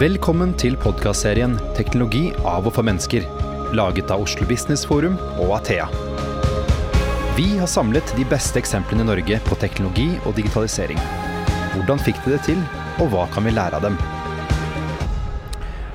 Velkommen 0.00 0.54
til 0.56 0.78
podkastserien 0.80 1.58
'Teknologi 1.76 2.30
av 2.48 2.64
og 2.64 2.72
for 2.72 2.86
mennesker', 2.88 3.26
laget 3.76 4.08
av 4.08 4.22
Oslo 4.24 4.46
Business 4.48 4.86
Forum 4.88 5.18
og 5.36 5.50
Athea. 5.58 5.90
Vi 7.36 7.58
har 7.58 7.68
samlet 7.68 8.14
de 8.16 8.24
beste 8.24 8.56
eksemplene 8.56 9.04
i 9.04 9.08
Norge 9.10 9.40
på 9.44 9.58
teknologi 9.60 10.08
og 10.24 10.38
digitalisering. 10.38 10.96
Hvordan 11.74 12.00
fikk 12.00 12.24
de 12.24 12.32
det 12.32 12.40
til, 12.48 12.64
og 12.96 13.12
hva 13.12 13.26
kan 13.34 13.44
vi 13.44 13.52
lære 13.52 13.76
av 13.76 13.84
dem? 13.90 14.00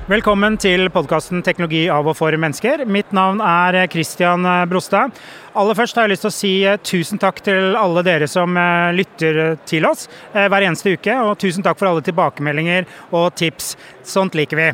Velkommen 0.06 0.54
til 0.54 0.86
podkasten 0.94 1.40
'Teknologi 1.42 1.88
av 1.90 2.06
og 2.06 2.14
for 2.14 2.30
mennesker'. 2.30 2.84
Mitt 2.86 3.10
navn 3.10 3.40
er 3.42 3.88
Christian 3.90 4.46
Brostad. 4.70 5.10
Aller 5.52 5.74
først 5.74 5.96
har 5.96 6.06
jeg 6.06 6.12
lyst 6.12 6.22
til 6.22 6.30
å 6.30 6.36
si 6.36 6.52
eh, 6.62 6.76
tusen 6.78 7.18
takk 7.18 7.42
til 7.42 7.74
alle 7.74 8.04
dere 8.06 8.28
som 8.30 8.54
eh, 8.56 8.94
lytter 8.94 9.58
til 9.66 9.82
oss 9.84 10.06
eh, 10.32 10.46
hver 10.46 10.62
eneste 10.62 10.94
uke. 10.94 11.10
Og 11.10 11.34
tusen 11.42 11.66
takk 11.66 11.80
for 11.80 11.90
alle 11.90 12.06
tilbakemeldinger 12.06 12.86
og 13.10 13.34
tips. 13.34 13.74
Sånt 14.06 14.38
liker 14.38 14.56
vi. 14.62 14.70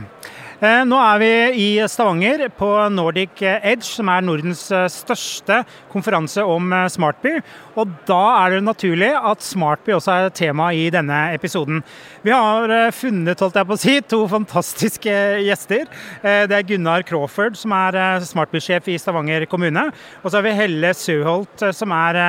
Eh, 0.62 0.84
nå 0.86 0.94
er 0.94 1.16
vi 1.18 1.28
i 1.58 1.68
Stavanger 1.90 2.44
på 2.54 2.68
Nordic 2.94 3.40
Edge, 3.42 3.82
som 3.82 4.06
er 4.12 4.22
Nordens 4.22 4.60
eh, 4.70 4.84
største 4.94 5.56
konferanse 5.90 6.44
om 6.46 6.68
eh, 6.70 6.84
smartby. 6.86 7.32
Og 7.74 7.90
da 8.06 8.20
er 8.44 8.54
det 8.54 8.60
naturlig 8.68 9.08
at 9.10 9.42
smartby 9.42 9.96
også 9.96 10.14
er 10.14 10.36
tema 10.38 10.68
i 10.70 10.84
denne 10.94 11.18
episoden. 11.34 11.82
Vi 12.22 12.30
har 12.30 12.94
funnet 12.94 13.42
holdt 13.42 13.58
jeg 13.58 13.70
på 13.72 13.74
å 13.74 13.82
si, 13.82 13.96
to 14.06 14.20
fantastiske 14.30 15.16
gjester. 15.48 15.90
Det 16.22 16.54
er 16.54 16.68
Gunnar 16.68 17.02
Crawford, 17.08 17.58
som 17.58 17.74
er 17.74 18.22
smartby-sjef 18.22 18.92
i 18.92 19.00
Stavanger 19.02 19.48
kommune. 19.50 19.88
Og 20.22 20.30
så 20.30 20.38
har 20.38 20.46
vi 20.46 20.54
Helle 20.60 20.94
Søholt, 20.94 21.66
som 21.74 21.96
er 21.96 22.22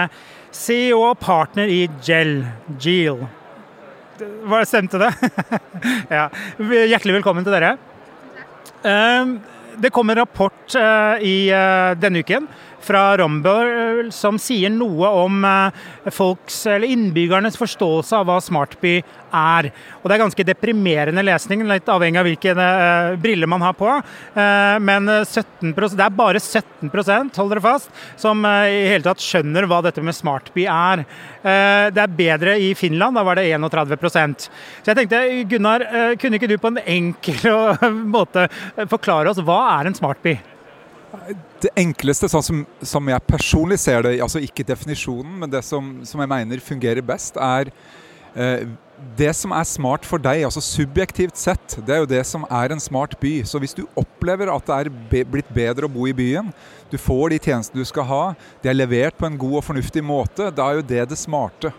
CEO 0.50 1.04
og 1.12 1.20
partner 1.22 1.70
i 1.70 1.84
GEL. 2.02 2.40
GEL. 2.82 3.26
Stemte 4.66 5.06
det? 5.06 5.14
ja. 6.18 6.30
Hjertelig 6.58 7.20
velkommen 7.22 7.46
til 7.46 7.54
dere. 7.62 7.76
Ehm, 8.84 9.40
det 9.80 9.90
kom 9.90 10.10
en 10.10 10.20
rapport 10.20 10.76
eh, 10.76 11.24
i 11.24 11.36
eh, 11.50 11.92
denne 11.98 12.20
uken 12.20 12.48
fra 12.84 13.18
Romberg 13.18 14.12
som 14.14 14.40
sier 14.42 14.72
noe 14.74 15.10
om 15.24 15.44
eh, 15.48 15.82
folks, 16.12 16.66
innbyggernes 16.68 17.58
forståelse 17.60 18.20
av 18.20 18.30
hva 18.30 18.40
smartby 18.44 18.98
er. 19.34 19.70
Og 20.02 20.10
Det 20.10 20.16
er 20.16 20.22
ganske 20.22 20.46
deprimerende 20.46 21.24
lesning, 21.26 21.64
litt 21.68 21.90
avhengig 21.90 22.20
av 22.22 22.28
hvilke 22.28 22.54
uh, 22.54 23.16
briller 23.18 23.50
man 23.50 23.64
har 23.66 23.74
på. 23.78 23.90
Uh, 24.36 24.78
men 24.84 25.10
17 25.24 25.74
det 25.74 26.06
er 26.06 26.14
bare 26.14 26.42
17 26.42 26.92
hold 26.94 27.54
dere 27.54 27.64
fast, 27.64 27.90
som 28.20 28.44
i 28.46 28.86
hele 28.92 29.06
tatt 29.06 29.24
skjønner 29.24 29.66
hva 29.70 29.82
dette 29.86 30.04
med 30.06 30.16
smartby 30.16 30.68
er. 30.70 31.04
det 31.44 32.02
er 32.04 32.16
bedre 32.18 32.56
i 32.60 32.74
Finland, 32.78 33.16
da 33.18 33.24
var 33.26 33.40
det 33.40 33.48
31% 33.50 34.46
Så 34.46 34.92
jeg 34.92 34.98
tenkte, 34.98 35.22
Gunnar, 35.50 35.86
kunne 36.20 36.40
ikke 36.40 36.52
du 36.52 36.58
på 36.62 36.72
en 36.72 36.82
enkel 36.84 37.44
måte 38.16 38.48
forklare 38.92 39.32
oss 39.32 39.42
hva 39.44 39.62
er 39.80 39.90
en 39.90 39.98
smartby? 39.98 40.38
Det 41.62 41.70
enkleste, 41.78 42.30
sånn 42.32 42.46
som, 42.46 42.62
som, 42.82 43.10
jeg 43.12 43.28
personlig 43.28 43.78
ser 43.82 44.02
det, 44.06 44.16
altså 44.24 44.42
ikke 44.42 44.66
definisjonen, 44.66 45.36
men 45.44 45.52
det 45.52 45.62
som, 45.66 46.00
som 46.08 46.24
jeg 46.24 46.32
mener 46.32 46.64
fungerer 46.64 47.06
best, 47.06 47.38
er 47.38 47.70
eh, 48.34 48.66
det 49.18 49.30
som 49.38 49.54
er 49.54 49.68
smart 49.68 50.08
for 50.08 50.22
deg, 50.22 50.44
altså 50.48 50.64
subjektivt 50.64 51.38
sett, 51.38 51.78
det 51.86 51.96
er 51.96 52.02
jo 52.04 52.10
det 52.10 52.24
som 52.28 52.48
er 52.50 52.74
en 52.74 52.82
smart 52.82 53.16
by. 53.22 53.36
Så 53.46 53.60
hvis 53.62 53.76
du 53.78 53.84
opplever 54.00 54.52
at 54.54 54.68
det 54.70 54.80
er 54.80 54.92
be 55.12 55.24
blitt 55.36 55.50
bedre 55.54 55.88
å 55.88 55.92
bo 55.92 56.08
i 56.10 56.16
byen, 56.18 56.52
du 56.92 56.98
får 57.02 57.34
de 57.34 57.42
tjenestene 57.44 57.84
du 57.84 57.90
skal 57.90 58.08
ha, 58.10 58.24
de 58.64 58.72
er 58.72 58.78
levert 58.78 59.18
på 59.20 59.28
en 59.28 59.38
god 59.40 59.60
og 59.60 59.68
fornuftig 59.70 60.04
måte, 60.06 60.50
da 60.56 60.70
er 60.70 60.80
jo 60.80 60.88
det 60.94 61.08
det 61.14 61.20
smarte. 61.20 61.74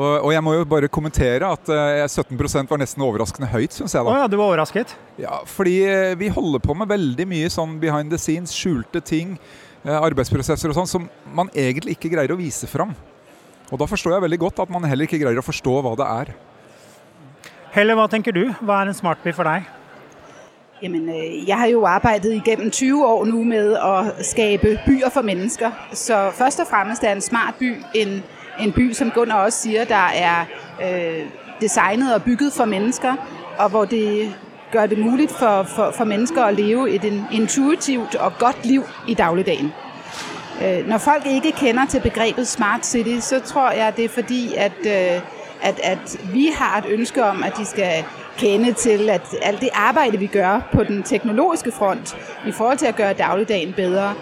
Og, 0.00 0.24
og, 0.24 0.30
jeg 0.32 0.40
må 0.44 0.54
jo 0.54 0.66
bare 0.68 0.88
kommentere 0.88 1.44
at 1.44 1.68
uh, 1.68 2.00
eh, 2.00 2.06
17% 2.08 2.70
var 2.70 2.80
nesten 2.80 3.02
overraskende 3.04 3.48
høyt, 3.52 3.74
syns 3.76 3.92
jeg. 3.92 4.00
da. 4.00 4.08
Oh, 4.08 4.16
ja, 4.16 4.28
du 4.30 4.38
var 4.40 4.48
overrasket? 4.48 4.94
Ja, 5.20 5.42
fordi 5.44 5.74
uh, 5.84 6.14
vi 6.16 6.30
holder 6.32 6.62
på 6.64 6.76
med 6.78 6.88
veldig 6.88 7.26
mye 7.28 7.50
sånn 7.52 7.76
behind 7.82 8.12
the 8.14 8.20
scenes, 8.20 8.54
skjulte 8.56 9.02
ting, 9.04 9.34
uh, 9.84 9.98
arbeidsprosesser 9.98 10.72
og 10.72 10.78
sånn, 10.78 10.88
som 10.88 11.10
man 11.36 11.52
egentlig 11.52 11.98
ikke 11.98 12.14
greier 12.14 12.32
å 12.32 12.38
vise 12.40 12.70
fram. 12.70 12.94
Og 13.68 13.82
da 13.82 13.90
forstår 13.90 14.16
jeg 14.16 14.24
veldig 14.24 14.40
godt 14.46 14.64
at 14.64 14.72
man 14.72 14.88
heller 14.88 15.04
ikke 15.04 15.20
greier 15.20 15.42
å 15.42 15.44
forstå 15.44 15.76
hva 15.84 15.92
det 16.00 16.08
er. 16.08 16.32
Helle, 17.76 17.98
hva 17.98 18.08
tenker 18.10 18.34
du? 18.34 18.46
Hva 18.64 18.80
er 18.80 18.90
en 18.90 18.96
smartby 18.96 19.36
for 19.36 19.46
deg? 19.46 19.68
Jamen, 20.80 21.12
jeg 21.44 21.56
har 21.60 21.68
jo 21.68 21.84
arbeidet 21.84 22.38
igennem 22.40 22.72
20 22.72 23.04
år 23.04 23.26
nå 23.28 23.44
med 23.44 23.74
å 23.76 23.94
skape 24.24 24.78
byer 24.86 25.12
for 25.12 25.28
mennesker. 25.28 25.76
Så 25.92 26.30
først 26.40 26.64
og 26.64 26.70
fremst 26.72 27.04
er 27.04 27.18
en 27.18 27.20
smart 27.24 27.60
by 27.60 27.74
en 28.00 28.22
en 28.60 28.72
by, 28.72 28.92
som 28.92 29.10
Gunnar 29.10 29.44
også 29.44 29.58
sier, 29.58 29.84
der 29.84 30.10
er 30.14 30.44
øh, 30.82 31.26
designet 31.60 32.14
og 32.14 32.22
bygget 32.22 32.52
for 32.52 32.64
mennesker, 32.64 33.14
og 33.58 33.70
hvor 33.70 33.84
det 33.84 34.34
gør 34.72 34.86
det 34.86 34.98
muligt 34.98 35.32
for, 35.32 35.62
for, 35.62 35.90
for 35.90 36.04
mennesker 36.04 36.44
å 36.46 36.50
leve 36.50 36.90
et 36.90 37.04
intuitivt 37.32 38.14
og 38.14 38.32
godt 38.38 38.66
liv 38.66 38.84
i 39.08 39.14
dagligdagen. 39.14 39.72
Øh, 40.64 40.88
når 40.88 40.98
folk 40.98 41.26
ikke 41.26 41.52
kender 41.52 41.86
til 41.86 42.00
begrepet 42.00 42.48
smart 42.48 42.86
city, 42.86 43.18
så 43.20 43.40
tror 43.40 43.70
jeg 43.70 43.96
det 43.96 44.04
er 44.04 44.08
fordi, 44.08 44.54
at, 44.56 44.72
øh, 44.86 45.20
at, 45.62 45.80
at 45.82 46.20
vi 46.32 46.50
har 46.54 46.78
et 46.78 46.86
ønske 46.88 47.24
om, 47.24 47.42
at 47.42 47.56
de 47.56 47.64
skal 47.64 48.04
kende 48.38 48.72
til 48.72 49.10
at 49.10 49.22
alt 49.42 49.60
det 49.60 49.68
arbejde, 49.74 50.18
vi 50.18 50.26
gør 50.26 50.68
på 50.72 50.84
den 50.84 51.02
teknologiske 51.02 51.72
front 51.72 52.16
i 52.46 52.52
forhold 52.52 52.78
til 52.78 52.86
at 52.86 52.96
gøre 52.96 53.12
dagligdagen 53.12 53.72
bedre. 53.72 54.14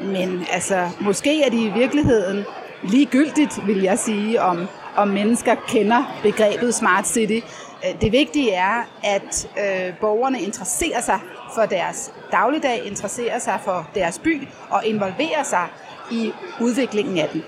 Men 0.00 0.46
altså, 0.52 0.88
måske 1.00 1.42
er 1.42 1.50
de 1.50 1.64
i 1.64 1.72
virkeligheden 1.76 2.44
ligegyldigt, 2.90 3.66
vil 3.66 3.82
jeg 3.82 3.98
sige, 3.98 4.42
om, 4.42 4.66
om 4.96 5.08
mennesker 5.08 5.54
kender 5.68 6.18
begrebet 6.22 6.74
smart 6.74 7.06
city. 7.08 7.40
Øh, 7.84 8.00
det 8.00 8.12
vigtige 8.12 8.52
er, 8.52 8.86
at 9.02 9.48
øh, 9.58 9.94
borgerne 10.00 10.40
interesserer 10.40 11.00
seg 11.00 11.20
for 11.54 11.66
deres 11.66 12.12
dagligdag, 12.32 12.82
interesserer 12.86 13.38
seg 13.38 13.60
for 13.64 13.86
deres 13.94 14.18
by 14.18 14.48
og 14.70 14.86
involverer 14.86 15.44
seg 15.44 15.68
i 16.10 16.32
utviklingen 16.60 17.18
av 17.18 17.28
den. 17.32 17.44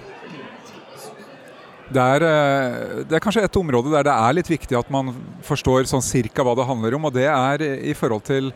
Det 1.88 2.02
er, 2.02 2.22
øh, 2.22 3.04
det 3.08 3.16
er, 3.16 3.22
kanskje 3.24 3.44
et 3.44 3.56
område 3.56 3.94
der 3.94 4.02
det 4.02 4.12
er 4.12 4.34
litt 4.36 4.50
viktig 4.50 4.76
at 4.76 4.90
man 4.92 5.14
forstår 5.42 5.88
sånn 5.88 6.04
cirka 6.04 6.44
hva 6.44 6.52
det 6.58 6.66
handler 6.68 6.98
om. 6.98 7.08
og 7.08 7.14
Det 7.14 7.24
er 7.24 7.64
i 7.80 7.94
forhold 7.96 8.22
til 8.28 8.52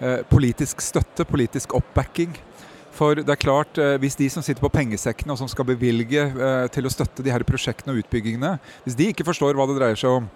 øh, 0.00 0.22
politisk 0.30 0.80
støtte, 0.80 1.24
politisk 1.24 1.74
oppbacking. 1.74 2.36
For 2.96 3.18
det 3.20 3.28
er 3.28 3.40
klart, 3.40 3.76
eh, 3.76 3.98
hvis 4.00 4.16
de 4.16 4.28
som 4.32 4.44
sitter 4.44 4.62
på 4.64 4.72
pengesekkene 4.72 5.34
og 5.34 5.40
som 5.40 5.50
skal 5.52 5.68
bevilge 5.68 6.22
eh, 6.32 6.66
til 6.72 6.88
å 6.88 6.92
støtte 6.92 7.24
de 7.24 7.32
her 7.32 7.44
prosjektene 7.44 7.92
og 7.92 8.00
utbyggingene, 8.04 8.56
hvis 8.86 8.96
de 8.96 9.10
ikke 9.12 9.26
forstår 9.28 9.58
hva 9.58 9.68
det 9.68 9.76
dreier 9.76 10.00
seg 10.00 10.22
om, 10.22 10.30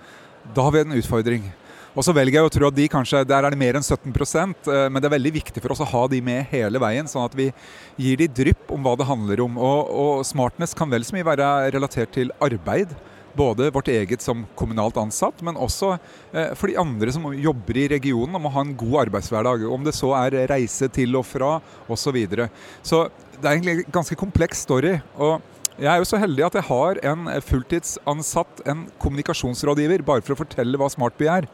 da 0.55 0.67
har 0.67 0.75
vi 0.75 0.83
en 0.85 0.99
utfordring. 1.01 1.47
Og 1.91 2.05
så 2.07 2.15
velger 2.15 2.39
jeg 2.39 2.47
å 2.47 2.53
tro 2.55 2.69
at 2.69 2.77
de 2.77 2.87
kanskje, 2.87 3.25
Der 3.27 3.45
er 3.45 3.51
det 3.51 3.59
mer 3.59 3.75
enn 3.75 3.83
17 3.83 4.13
eh, 4.13 4.89
men 4.89 5.01
det 5.01 5.09
er 5.09 5.17
veldig 5.17 5.33
viktig 5.41 5.63
for 5.63 5.73
oss 5.73 5.81
å 5.81 5.89
ha 5.89 6.07
de 6.09 6.21
med 6.21 6.47
hele 6.53 6.79
veien, 6.79 7.09
sånn 7.09 7.25
at 7.25 7.35
vi 7.35 7.51
gir 7.97 8.17
de 8.21 8.29
drypp 8.29 8.71
om 8.71 8.83
hva 8.85 8.97
det 8.97 9.09
handler 9.09 9.41
om. 9.41 9.57
Og, 9.59 9.91
og 9.91 10.27
smartness 10.29 10.77
kan 10.77 10.91
vel 10.91 11.05
så 11.05 11.17
mye 11.17 11.27
være 11.27 11.71
relatert 11.73 12.13
til 12.13 12.31
arbeid. 12.41 12.93
Både 13.37 13.71
vårt 13.71 13.89
eget 13.93 14.25
som 14.25 14.43
kommunalt 14.59 14.99
ansatt, 15.01 15.43
men 15.47 15.59
også 15.61 15.93
eh, 15.95 16.53
for 16.59 16.71
de 16.71 16.79
andre 16.81 17.13
som 17.15 17.29
jobber 17.35 17.79
i 17.79 17.87
regionen 17.93 18.35
og 18.35 18.43
må 18.43 18.53
ha 18.55 18.65
en 18.67 18.75
god 18.79 19.07
arbeidshverdag. 19.07 19.67
Om 19.71 19.87
det 19.87 19.95
så 19.97 20.13
er 20.19 20.41
reise 20.51 20.91
til 20.93 21.15
og 21.21 21.27
fra 21.29 21.57
osv. 21.87 21.99
Så, 22.01 22.15
videre. 22.15 22.49
så 22.83 23.05
det 23.39 23.47
er 23.47 23.53
egentlig 23.55 23.75
en 23.77 23.93
ganske 23.95 24.17
kompleks 24.19 24.65
story. 24.67 24.97
og 25.17 25.39
jeg 25.81 25.89
er 25.89 26.03
jo 26.03 26.09
så 26.09 26.19
heldig 26.21 26.43
at 26.45 26.57
jeg 26.59 26.67
har 26.67 26.99
en 27.09 27.29
fulltidsansatt 27.41 28.61
en 28.69 28.83
kommunikasjonsrådgiver, 29.01 30.03
bare 30.05 30.21
for 30.27 30.35
å 30.35 30.41
fortelle 30.43 30.77
hva 30.77 30.91
Smartby 30.93 31.29
er. 31.31 31.47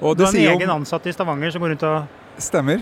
Og 0.00 0.16
du 0.16 0.24
har 0.24 0.32
en 0.32 0.54
egen 0.54 0.72
ansatt 0.72 1.04
i 1.10 1.12
Stavanger 1.12 1.52
som 1.52 1.64
går 1.64 1.74
rundt 1.74 1.84
og 1.88 2.18
Stemmer. 2.40 2.80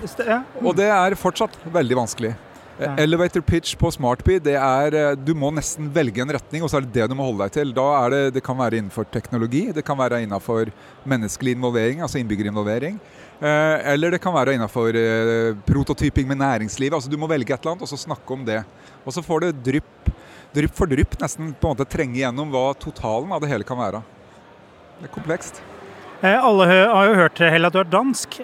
Og 0.62 0.76
det 0.78 0.86
er 0.94 1.16
fortsatt 1.18 1.56
veldig 1.74 1.96
vanskelig. 1.98 2.36
Elevator 2.80 3.42
pitch 3.44 3.74
på 3.76 3.90
Smartby, 3.92 4.38
det 4.40 4.54
er 4.56 4.94
eh, 4.96 5.16
Du 5.18 5.34
må 5.36 5.50
nesten 5.52 5.90
velge 5.92 6.22
en 6.24 6.32
retning, 6.32 6.62
og 6.64 6.70
så 6.72 6.78
er 6.78 6.86
det 6.86 6.94
det 6.94 7.08
du 7.10 7.16
må 7.18 7.26
holde 7.28 7.44
deg 7.44 7.56
til. 7.58 7.72
Da 7.76 7.86
er 7.98 8.14
det, 8.14 8.20
det 8.38 8.42
kan 8.46 8.56
være 8.56 8.80
innenfor 8.80 9.08
teknologi, 9.12 9.66
det 9.76 9.84
kan 9.84 9.98
være 10.00 10.22
innenfor 10.24 10.72
menneskelig 11.08 11.58
involvering, 11.58 12.00
altså 12.00 12.22
innbyggerinvolvering. 12.22 12.96
Eh, 13.40 13.76
eller 13.92 14.16
det 14.16 14.22
kan 14.24 14.32
være 14.36 14.56
innenfor 14.56 14.96
eh, 14.96 15.50
prototyping 15.68 16.28
med 16.30 16.40
næringslivet. 16.40 16.96
altså 16.96 17.12
Du 17.12 17.18
må 17.20 17.28
velge 17.28 17.52
et 17.52 17.60
eller 17.60 17.76
annet, 17.76 17.84
og 17.84 17.92
så 17.92 18.00
snakke 18.00 18.36
om 18.36 18.48
det. 18.48 18.62
Og 19.04 19.12
så 19.16 19.24
får 19.24 19.44
det 19.44 19.52
drypp, 19.68 20.12
drypp 20.56 20.80
for 20.80 20.88
drypp 20.88 21.20
nesten 21.20 21.52
på 21.52 21.68
en 21.68 21.76
måte 21.76 21.88
trenge 21.88 22.16
gjennom 22.22 22.48
hva 22.54 22.70
totalen 22.80 23.36
av 23.36 23.44
det 23.44 23.52
hele 23.52 23.68
kan 23.68 23.80
være. 23.80 24.00
Det 25.00 25.10
er 25.10 25.14
komplekst. 25.20 25.60
Alle 26.20 26.66
har 26.68 27.06
jo 27.08 27.14
hørt 27.16 27.38
Hell, 27.40 27.64
at 27.64 27.72
du 27.72 27.78
er 27.80 27.88
dansk, 27.88 28.34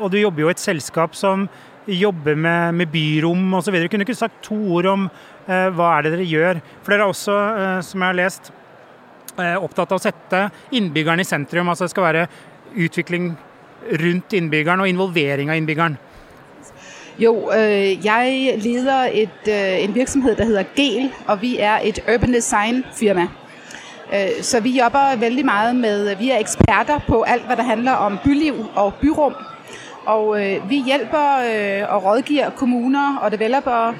og 0.00 0.06
du 0.08 0.16
jobber 0.16 0.46
jo 0.46 0.48
i 0.48 0.54
et 0.54 0.62
selskap 0.62 1.12
som 1.12 1.44
jobber 1.86 2.34
med, 2.38 2.74
med 2.74 2.90
byrom 2.92 3.54
osv. 3.58 3.76
Kunne 3.88 4.06
ikke 4.06 4.18
sagt 4.18 4.42
to 4.46 4.58
ord 4.76 4.86
om 4.90 5.06
eh, 5.46 5.68
hva 5.74 5.96
er 5.96 6.06
det 6.06 6.14
dere 6.16 6.28
gjør? 6.28 6.62
For 6.82 6.94
dere 6.94 7.06
er 7.06 7.14
også, 7.14 7.38
eh, 7.62 7.78
som 7.86 8.04
jeg 8.04 8.12
har 8.12 8.20
lest, 8.20 8.52
eh, 9.38 9.56
opptatt 9.56 9.92
av 9.92 9.98
å 10.00 10.04
sette 10.04 10.44
innbyggeren 10.78 11.22
i 11.22 11.28
sentrum. 11.28 11.72
Altså 11.72 11.88
det 11.88 11.94
skal 11.94 12.08
være 12.10 12.26
utvikling 12.86 13.32
rundt 14.02 14.32
innbyggeren 14.38 14.80
og 14.80 14.88
involvering 14.88 15.50
av 15.50 15.58
innbyggeren. 15.58 15.98
Jo, 17.18 17.50
øh, 17.50 18.04
jeg 18.06 18.54
leder 18.62 19.08
et, 19.12 19.48
øh, 19.48 19.84
en 19.84 19.94
virksomhet 19.94 20.38
der 20.38 20.44
heter 20.44 20.62
GEL, 20.76 21.12
og 21.26 21.42
vi 21.42 21.58
er 21.58 21.78
et 21.84 22.00
urban 22.14 22.34
design-firma. 22.34 23.26
Øh, 24.12 24.42
så 24.42 24.60
vi 24.60 24.78
jobber 24.78 25.16
veldig 25.16 25.44
mye 25.44 25.74
med, 25.74 26.16
vi 26.16 26.30
er 26.30 26.38
eksperter 26.38 26.98
på 27.06 27.22
alt, 27.22 27.42
hva 27.42 27.54
det 27.54 27.64
handler 27.64 27.92
om 27.92 28.18
byliv 28.24 28.54
og 28.74 28.94
byrum. 28.94 29.34
Og 30.06 30.44
øh, 30.44 30.70
vi 30.70 30.82
hjælper 30.82 31.38
øh, 31.52 31.94
og 31.94 32.04
rådgiver 32.04 32.50
kommuner 32.50 33.16
og 33.16 33.32
developere 33.32 33.94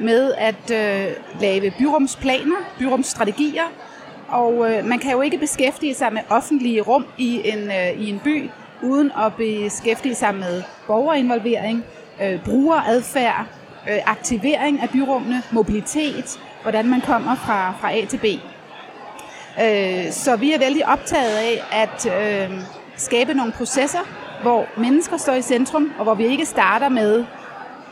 med 0.00 0.32
at 0.38 0.70
øh, 0.70 1.12
lave 1.40 1.72
byrumsplaner, 1.78 2.56
byrumsstrategier. 2.78 3.72
Og 4.28 4.72
øh, 4.72 4.84
man 4.84 4.98
kan 4.98 5.12
jo 5.12 5.20
ikke 5.20 5.38
beskæftige 5.38 5.94
sig 5.94 6.12
med 6.12 6.20
offentlige 6.28 6.80
rum 6.80 7.06
i 7.18 7.40
en, 7.44 7.58
øh, 7.58 8.00
i 8.00 8.10
en 8.10 8.20
by, 8.24 8.50
uden 8.82 9.12
at 9.24 9.34
beskæftige 9.34 10.14
sig 10.14 10.34
med 10.34 10.62
borgerinvolvering, 10.86 11.84
øh, 12.22 12.44
brugeradfærd, 12.44 13.46
øh, 13.90 13.98
aktivering 14.06 14.80
af 14.80 14.90
byrummene, 14.90 15.42
mobilitet, 15.50 16.40
hvordan 16.62 16.88
man 16.88 17.00
kommer 17.00 17.34
fra, 17.34 17.74
fra 17.80 17.92
A 17.92 18.04
til 18.04 18.18
B. 18.18 18.24
Øh, 19.62 20.12
så 20.12 20.36
vi 20.36 20.52
er 20.52 20.58
veldig 20.58 20.88
optaget 20.88 21.36
af 21.36 21.62
at 21.72 22.06
øh, 22.06 22.58
skabe 22.96 23.34
nogle 23.34 23.52
processer, 23.52 24.25
hvor 24.42 24.66
mennesker 24.76 25.16
står 25.16 25.32
i 25.32 25.42
centrum, 25.42 25.92
og 25.98 26.04
hvor 26.04 26.14
vi 26.14 26.26
ikke 26.26 26.46
starter 26.46 26.88
med, 26.88 27.24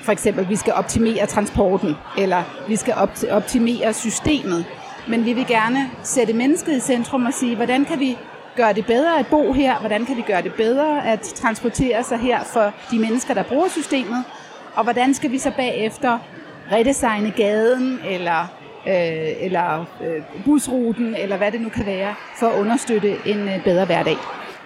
for 0.01 0.13
eksempel, 0.13 0.49
vi 0.49 0.57
skal 0.57 0.73
optimere 0.73 1.27
transporten, 1.27 1.95
eller 2.19 2.43
vi 2.69 2.77
skal 2.77 2.95
optimere 3.31 3.93
systemet. 3.93 4.65
Men 5.09 5.25
vi 5.25 5.33
vil 5.33 5.47
gerne 5.47 5.91
sætte 6.03 6.33
mennesket 6.33 6.77
i 6.77 6.81
centrum 6.81 7.27
og 7.27 7.35
sige, 7.35 7.57
hvordan 7.57 7.85
kan 7.85 8.01
vi 8.01 8.19
gøre 8.57 8.73
det 8.73 8.87
bedre 8.87 9.19
at 9.19 9.27
bo 9.27 9.53
her? 9.53 9.79
Hvordan 9.79 10.07
kan 10.07 10.17
vi 10.17 10.23
gøre 10.23 10.43
det 10.43 10.55
bedre 10.55 11.07
at 11.07 11.21
transportere 11.21 12.03
sig 12.03 12.19
her 12.19 12.45
for 12.45 12.73
de 12.91 12.99
mennesker, 12.99 13.35
der 13.35 13.43
bruger 13.43 13.69
systemet? 13.69 14.25
Og 14.75 14.83
hvordan 14.85 15.15
skal 15.15 15.31
vi 15.31 15.39
så 15.39 15.51
bagefter 15.57 16.19
redesigne 16.73 17.31
gaden, 17.31 18.01
eller, 18.09 18.41
øh, 18.87 19.45
eller 19.45 19.81
øh, 19.81 20.45
busruten, 20.45 21.15
eller 21.15 21.37
hvad 21.37 21.53
det 21.53 21.61
nu 21.61 21.69
kan 21.69 21.87
være, 21.87 22.15
for 22.37 22.47
at 22.47 22.59
understøtte 22.59 23.17
en 23.27 23.49
øh, 23.49 23.65
bedre 23.65 23.85
hverdag? 23.85 24.17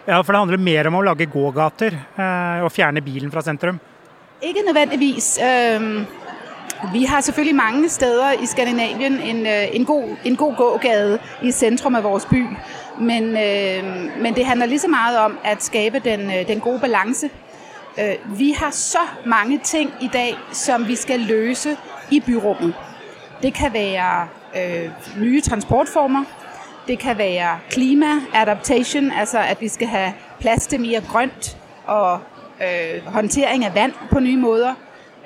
Ja, 0.08 0.22
for 0.24 0.32
det 0.32 0.40
handler 0.40 0.58
mer 0.58 0.88
om 0.88 0.96
å 0.96 1.04
lage 1.04 1.28
gågater 1.28 1.92
eh, 1.92 2.64
og 2.64 2.72
fjerne 2.72 3.04
bilen 3.04 3.32
fra 3.32 3.42
sentrum? 3.44 3.76
Ikke 4.40 4.62
nødvendigvis. 4.64 5.36
Vi 6.92 7.04
har 7.04 7.20
selvfølgelig 7.20 7.56
mange 7.56 7.88
steder 7.88 8.32
i 8.32 8.46
Skandinavien 8.46 9.20
en, 9.20 9.46
øh, 9.46 9.76
en, 9.76 9.84
god, 9.84 10.36
god 10.36 10.54
gågade 10.56 11.18
i 11.42 11.50
sentrum 11.50 11.94
av 11.94 12.02
vår 12.02 12.20
by, 12.30 12.46
men, 12.98 13.32
men 14.22 14.34
det 14.34 14.46
handler 14.46 14.66
lige 14.66 14.78
så 14.78 14.88
mye 14.88 15.18
om 15.24 15.38
å 15.44 15.54
skape 15.58 15.98
den, 15.98 16.30
øh, 16.30 16.46
den 16.48 16.60
gode 16.60 16.80
balanse. 16.80 17.30
Øh, 17.98 18.38
vi 18.38 18.52
har 18.52 18.70
så 18.70 18.98
mange 19.26 19.58
ting 19.64 19.90
i 20.00 20.10
dag, 20.12 20.38
som 20.52 20.88
vi 20.88 20.96
skal 20.96 21.20
løse 21.20 21.76
i 22.10 22.20
byrummet. 22.20 22.74
Det 23.42 23.54
kan 23.54 23.72
være 23.72 24.28
nye 25.16 25.40
transportformer, 25.40 26.24
det 26.88 26.98
kan 26.98 27.18
være 27.18 27.58
klimaadaptation, 27.70 29.10
altså 29.10 29.38
at 29.38 29.60
vi 29.60 29.68
skal 29.68 29.86
have 29.86 30.12
plads 30.40 30.66
til 30.66 30.80
mere 30.80 31.00
grønt 31.00 31.58
og 31.86 32.20
øh, 32.62 33.06
håndtering 33.06 33.64
av 33.64 33.74
vann 33.74 33.92
på 34.10 34.20
nye 34.20 34.36
måter. 34.36 34.74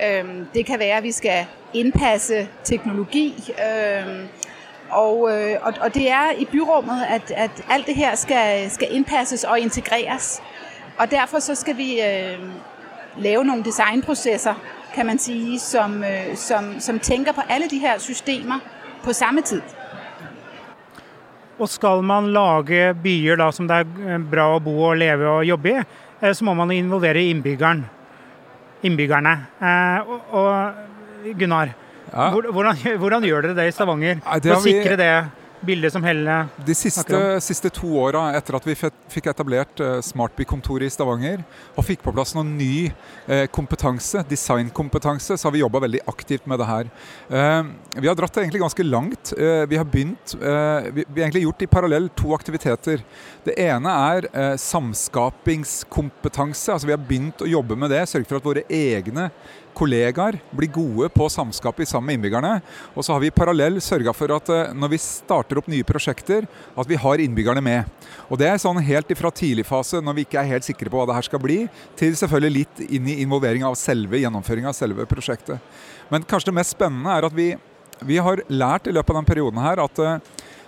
Øh, 0.04 0.24
det 0.54 0.66
kan 0.66 0.78
være, 0.78 0.96
at 0.96 1.02
vi 1.02 1.12
skal 1.12 1.46
innpasse 1.74 2.48
teknologi. 2.64 3.50
Øh, 3.50 4.24
og, 4.90 5.20
og, 5.62 5.74
og 5.80 5.94
det 5.94 6.10
er 6.10 6.30
i 6.38 6.44
byrummet, 6.44 7.02
at, 7.08 7.30
at 7.36 7.50
alt 7.70 7.86
det 7.86 7.94
her 7.94 8.14
skal, 8.14 8.70
skal 8.70 8.88
innpasses 8.90 9.44
og 9.44 9.60
integreres. 9.60 10.42
Og 10.98 11.10
derfor 11.10 11.38
så 11.38 11.54
skal 11.54 11.76
vi 11.76 12.00
øh, 12.00 12.38
lave 13.18 13.44
nogle 13.44 13.64
designprocesser, 13.64 14.54
kan 14.94 15.06
man 15.06 15.18
sige, 15.18 15.58
som, 15.58 16.04
øh, 16.04 16.36
som, 16.36 16.80
som 16.80 16.98
tænker 16.98 17.32
på 17.32 17.40
alle 17.48 17.70
de 17.70 17.78
her 17.78 17.98
systemer 17.98 18.58
på 19.04 19.12
samme 19.12 19.40
tid. 19.40 19.62
Og 21.62 21.70
skal 21.70 22.02
man 22.02 22.32
lage 22.34 22.90
byer 23.02 23.38
da, 23.38 23.48
som 23.54 23.68
det 23.70 23.84
er 23.84 24.22
bra 24.30 24.48
å 24.56 24.62
bo 24.62 24.74
og 24.88 24.96
leve 24.98 25.28
og 25.30 25.46
jobbe 25.46 25.76
i, 25.76 25.82
eh, 26.20 26.32
så 26.34 26.46
må 26.48 26.56
man 26.58 26.74
involvere 26.74 27.22
innbyggeren 27.30 27.84
innbyggerne. 28.82 29.34
Eh, 29.62 30.10
og, 30.10 30.34
og 30.38 31.36
Gunnar, 31.38 31.70
ja. 32.10 32.30
hvordan, 32.34 32.80
hvordan, 33.02 33.26
gjør 33.28 33.46
dere 33.46 33.58
det 33.60 33.68
i 33.70 33.74
Stavanger? 33.74 34.18
For 34.26 34.56
å 34.56 34.62
sikre 34.64 34.98
det 34.98 35.12
bildet 35.66 35.92
som 35.92 36.04
Helle 36.04 36.46
De 36.66 36.74
siste, 36.76 37.40
siste 37.44 37.70
to 37.74 37.88
åra 38.02 38.36
etter 38.36 38.54
at 38.58 38.66
vi 38.66 38.74
fikk 39.12 39.26
etablert 39.30 39.80
uh, 39.82 40.00
Smartby-kontoret 40.04 40.86
i 40.86 40.90
Stavanger 40.92 41.38
og 41.76 41.84
fikk 41.86 42.00
på 42.04 42.12
plass 42.14 42.34
noen 42.36 42.58
ny 42.58 42.92
uh, 43.28 43.46
kompetanse, 43.54 44.18
designkompetanse, 44.28 45.36
så 45.36 45.48
har 45.48 45.54
vi 45.54 45.62
jobba 45.62 45.78
veldig 45.86 46.02
aktivt 46.10 46.46
med 46.50 46.56
det 46.62 46.68
her. 46.68 46.84
Uh, 47.30 47.62
vi 47.98 48.08
har 48.10 48.16
dratt 48.18 48.34
det 48.34 48.40
egentlig 48.44 48.64
ganske 48.64 48.84
langt. 48.86 49.24
vi 49.68 49.76
har 49.76 49.84
begynt 49.88 50.34
vi, 50.34 51.04
vi, 51.06 51.20
har 51.20 51.26
egentlig 51.26 51.42
gjort 51.44 51.62
i 51.62 51.66
parallell 51.70 52.08
to 52.16 52.34
aktiviteter. 52.34 52.98
Det 53.44 53.54
ene 53.60 53.90
er 54.12 54.22
samskapingskompetanse. 54.60 56.72
altså 56.72 56.86
Vi 56.88 56.94
har 56.94 57.08
begynt 57.08 57.42
å 57.42 57.50
jobbe 57.50 57.76
med 57.78 57.90
det. 57.92 58.08
Sørge 58.10 58.28
for 58.28 58.36
at 58.38 58.46
våre 58.46 58.62
egne 58.68 59.30
kollegaer 59.76 60.38
blir 60.52 60.70
gode 60.72 61.08
på 61.12 61.28
samskapet 61.32 61.88
sammen 61.88 62.10
med 62.10 62.18
innbyggerne. 62.18 62.52
Og 62.94 63.04
så 63.04 63.14
har 63.14 63.22
vi 63.22 63.32
parallell 63.34 63.80
sørga 63.82 64.14
for 64.16 64.34
at 64.36 64.50
eh, 64.52 64.74
når 64.76 64.92
vi 64.94 65.00
starter 65.02 65.60
opp 65.60 65.70
nye 65.72 65.86
prosjekter, 65.86 66.46
at 66.48 66.90
vi 66.90 66.98
har 67.00 67.22
innbyggerne 67.22 67.62
med. 67.64 68.08
Og 68.28 68.40
det 68.40 68.48
er 68.50 68.62
sånn 68.62 68.80
helt 68.84 69.10
ifra 69.12 69.32
tidlig 69.34 69.66
fase, 69.68 70.02
når 70.04 70.18
vi 70.18 70.26
ikke 70.26 70.40
er 70.42 70.50
helt 70.54 70.66
sikre 70.68 70.92
på 70.92 71.00
hva 71.00 71.08
det 71.10 71.18
her 71.18 71.28
skal 71.28 71.42
bli, 71.42 71.58
til 71.98 72.16
selvfølgelig 72.18 72.58
litt 72.58 72.84
inn 72.88 73.10
i 73.10 73.18
involvering 73.24 73.66
av 73.68 73.78
selve 73.80 74.20
gjennomføringa 74.22 74.72
av 74.72 74.78
selve 74.78 75.08
prosjektet. 75.10 75.60
Men 76.12 76.26
kanskje 76.28 76.50
det 76.52 76.58
mest 76.60 76.76
spennende 76.76 77.16
er 77.16 77.28
at 77.28 77.36
vi, 77.36 77.52
vi 78.04 78.20
har 78.22 78.44
lært 78.52 78.88
i 78.88 78.94
løpet 78.94 79.14
av 79.14 79.22
den 79.22 79.30
perioden 79.32 79.62
her 79.64 79.82
at 79.82 80.02
eh, 80.02 80.18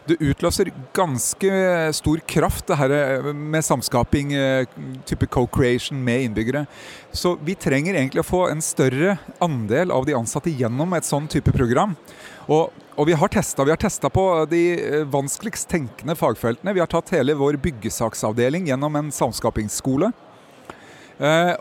det 0.09 0.19
utløser 0.21 0.69
ganske 0.97 1.51
stor 1.97 2.21
kraft, 2.29 2.67
det 2.69 2.77
her 2.77 2.93
eh, 2.93 3.29
med 3.33 3.65
samskaping, 3.65 4.35
eh, 4.37 4.67
type 5.09 5.29
co-creation 5.33 6.01
med 6.05 6.27
innbyggere. 6.27 6.67
Så 7.13 7.35
vi 7.45 7.57
trenger 7.57 7.97
egentlig 7.97 8.21
å 8.21 8.29
få 8.29 8.43
en 8.51 8.61
større 8.65 9.17
andel 9.45 9.95
av 9.95 10.05
de 10.05 10.17
ansatte 10.19 10.53
gjennom 10.53 10.93
et 10.97 11.09
sånn 11.09 11.29
type 11.31 11.55
program. 11.57 11.97
Og, 12.45 12.75
og 12.99 13.09
vi 13.09 13.17
har 13.17 13.33
testa 13.33 14.13
på 14.13 14.27
de 14.51 14.63
eh, 14.77 15.01
vanskeligst 15.09 15.71
tenkende 15.73 16.19
fagfeltene. 16.21 16.77
Vi 16.77 16.85
har 16.85 16.93
tatt 16.93 17.15
hele 17.17 17.39
vår 17.41 17.59
byggesaksavdeling 17.65 18.69
gjennom 18.69 19.01
en 19.01 19.13
samskapingsskole. 19.15 20.13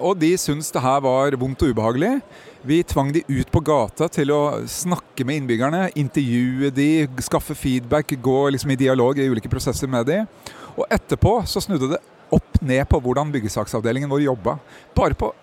Og 0.01 0.15
de 0.17 0.31
syntes 0.41 0.71
det 0.73 0.81
her 0.81 1.03
var 1.05 1.35
vondt 1.37 1.61
og 1.61 1.75
ubehagelig. 1.75 2.15
Vi 2.65 2.83
tvang 2.83 3.11
de 3.11 3.23
ut 3.27 3.49
på 3.51 3.59
gata 3.59 4.07
til 4.07 4.29
å 4.31 4.41
snakke 4.71 5.25
med 5.27 5.41
innbyggerne, 5.41 5.89
intervjue 5.99 6.69
de, 6.71 6.85
skaffe 7.25 7.57
feedback, 7.59 8.13
gå 8.23 8.37
liksom 8.55 8.71
i 8.71 8.77
dialog 8.79 9.19
i 9.19 9.25
ulike 9.27 9.51
prosesser 9.51 9.91
med 9.91 10.07
de. 10.07 10.21
Og 10.77 10.85
etterpå 10.87 11.41
så 11.43 11.59
snudde 11.59 11.89
det 11.91 11.99
opp 12.31 12.61
ned 12.63 12.85
på 12.87 13.01
hvordan 13.03 13.33
byggesaksavdelingen 13.35 14.07
vår 14.07 14.23
jobba. 14.29 14.55
Bare 14.95 15.17
på 15.19 15.33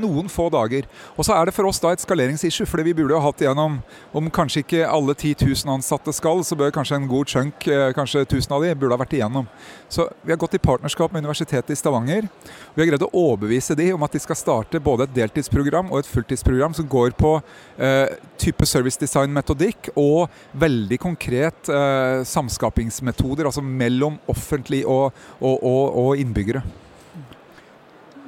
noen 0.00 0.28
få 0.32 0.48
dager. 0.52 0.86
Og 1.16 1.26
så 1.26 1.34
er 1.36 1.48
det 1.48 1.54
for 1.56 1.68
oss 1.68 1.80
da 1.82 1.92
et 1.94 2.02
skaleringsissue, 2.02 2.66
fordi 2.68 2.88
vi 2.88 2.94
burde 2.98 3.16
jo 3.16 3.22
hatt 3.22 3.42
igjennom 3.42 3.78
Om 4.16 4.30
kanskje 4.32 4.62
ikke 4.62 4.86
alle 4.88 5.14
10 5.14 5.34
000 5.42 5.72
ansatte 5.76 6.12
skal, 6.14 6.42
så 6.44 6.56
bør 6.58 6.72
kanskje 6.74 6.96
en 7.00 7.08
god 7.10 7.28
chunk, 7.28 7.66
eh, 7.68 7.92
kanskje 7.96 8.24
1000 8.24 8.54
av 8.56 8.62
de, 8.64 8.74
burde 8.74 8.96
ha 8.96 9.00
vært 9.02 9.16
igjennom. 9.18 9.48
Så 9.88 10.08
vi 10.22 10.32
har 10.32 10.40
gått 10.40 10.56
i 10.56 10.62
partnerskap 10.62 11.12
med 11.12 11.24
Universitetet 11.24 11.70
i 11.74 11.78
Stavanger. 11.78 12.28
Vi 12.74 12.82
har 12.82 12.90
greid 12.90 13.04
å 13.06 13.10
overbevise 13.12 13.76
de 13.78 13.90
om 13.94 14.06
at 14.06 14.16
de 14.16 14.22
skal 14.22 14.38
starte 14.38 14.80
både 14.82 15.06
et 15.06 15.14
deltidsprogram 15.18 15.92
og 15.92 16.00
et 16.00 16.10
fulltidsprogram 16.10 16.74
som 16.76 16.88
går 16.88 17.14
på 17.18 17.36
eh, 17.78 18.16
type 18.40 18.66
service 18.66 18.98
design-metodikk 19.00 19.92
og 19.94 20.32
veldig 20.56 20.98
konkret 21.02 21.70
eh, 21.72 22.24
samskapingsmetoder, 22.26 23.46
altså 23.48 23.64
mellom 23.64 24.18
offentlig 24.30 24.84
og, 24.86 25.12
og, 25.40 25.56
og, 25.60 25.84
og 26.06 26.24
innbyggere. 26.24 26.64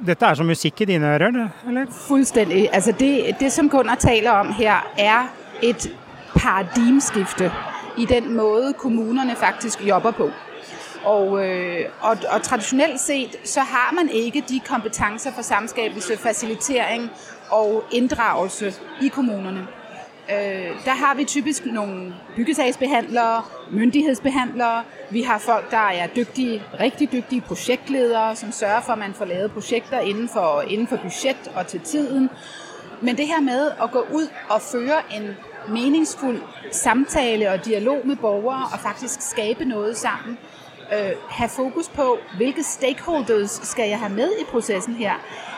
Dette 0.05 0.25
er 0.25 0.33
som 0.33 0.45
musikk 0.45 0.81
i 0.81 0.85
dine 0.85 1.07
ører, 1.07 1.49
eller? 1.67 1.85
Fullstendig. 2.07 2.69
Altså 2.73 2.91
det, 2.91 3.35
det 3.39 3.51
som 3.51 3.69
Gunnar 3.69 3.95
taler 3.95 4.31
om 4.31 4.53
her, 4.53 4.93
er 4.97 5.27
et 5.61 5.95
paradigmeskifte 6.35 7.51
i 7.97 8.05
den 8.05 8.35
måte 8.35 8.73
kommunene 8.77 9.35
faktisk 9.35 9.87
jobber 9.87 10.11
på. 10.11 10.29
Og, 11.03 11.45
øh, 11.45 11.85
og, 12.01 12.17
og 12.31 12.41
traditionelt 12.41 12.99
set, 12.99 13.35
så 13.43 13.59
har 13.59 13.93
man 13.95 14.09
ikke 14.09 14.43
de 14.49 14.59
kompetencer 14.59 15.31
for 15.31 15.41
samskabelse, 15.41 16.17
facilitering 16.17 17.09
og 17.49 17.83
inddragelse 17.91 18.73
i 19.01 19.07
kommunerne. 19.07 19.67
Øh, 20.31 20.85
der 20.85 20.95
har 20.95 21.15
vi 21.15 21.23
typisk 21.23 21.65
nogle 21.65 22.13
byggesagsbehandlere, 22.35 23.43
myndighedsbehandlere, 23.71 24.83
vi 25.09 25.21
har 25.21 25.37
folk, 25.37 25.71
der 25.71 25.77
er 25.77 26.07
dygtige, 26.07 26.63
rigtig 26.79 27.11
dygtige 27.11 27.41
projektledere, 27.41 28.35
som 28.35 28.51
sørger 28.51 28.81
for, 28.81 28.93
at 28.93 28.99
man 28.99 29.13
får 29.13 29.25
lavet 29.25 29.51
projekter 29.51 29.99
inden 29.99 30.29
for, 30.29 30.61
inden 30.67 30.87
for 30.87 30.97
budget 30.97 31.51
og 31.55 31.67
til 31.67 31.79
tiden. 31.79 32.29
Men 33.01 33.17
det 33.17 33.27
her 33.27 33.41
med 33.41 33.71
at 33.83 33.91
gå 33.91 34.05
ud 34.13 34.27
og 34.49 34.61
føre 34.61 35.01
en 35.15 35.35
meningsfuld 35.69 36.41
samtale 36.71 37.51
og 37.51 37.65
dialog 37.65 38.01
med 38.07 38.15
borgere 38.15 38.63
og 38.73 38.79
faktisk 38.79 39.21
skabe 39.21 39.65
noget 39.65 39.97
sammen, 39.97 40.37
øh, 40.93 41.11
have 41.29 41.49
fokus 41.49 41.89
på, 41.89 42.17
hvilke 42.37 42.63
stakeholders 42.63 43.51
skal 43.51 43.89
jeg 43.89 43.99
have 43.99 44.13
med 44.13 44.31
i 44.41 44.43
processen 44.51 44.93
her, 44.93 45.13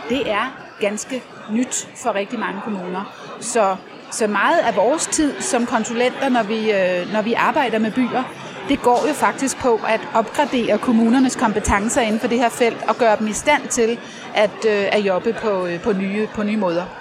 det 0.10 0.32
er 0.32 0.74
ganske 0.80 1.24
nyt 1.52 1.90
for 1.96 2.16
rigtig 2.16 2.40
mange 2.40 2.62
kommuner. 2.62 3.16
Så, 3.40 3.76
så 4.12 4.28
meget 4.28 4.58
af 4.58 4.76
vores 4.76 5.08
tid 5.08 5.42
som 5.42 5.66
konsulenter, 5.66 6.30
når 6.30 6.44
vi, 6.44 6.72
øh, 6.72 7.14
når 7.14 7.22
vi 7.22 7.34
arbejder 7.34 7.80
med 7.80 7.92
byer, 7.92 8.24
det 8.70 8.82
går 8.82 9.06
jo 9.08 9.14
faktisk 9.14 9.58
på 9.58 9.80
at 9.88 10.02
oppgradere 10.14 10.78
kommunernes 10.78 11.36
kompetencer 11.36 12.02
inden 12.02 12.20
for 12.20 12.28
det 12.28 12.38
her 12.40 12.50
felt 12.50 12.78
og 12.88 12.96
gjøre 12.98 13.16
dem 13.20 13.28
i 13.28 13.34
stand 13.34 13.68
til 13.68 14.00
at, 14.36 14.66
øh, 14.68 14.86
at 14.92 15.00
jobbe 15.00 15.34
på, 15.34 15.66
øh, 15.66 15.82
på, 15.82 15.94
nye, 15.94 16.28
på 16.36 16.44
nye 16.44 16.58
måter. 16.58 17.01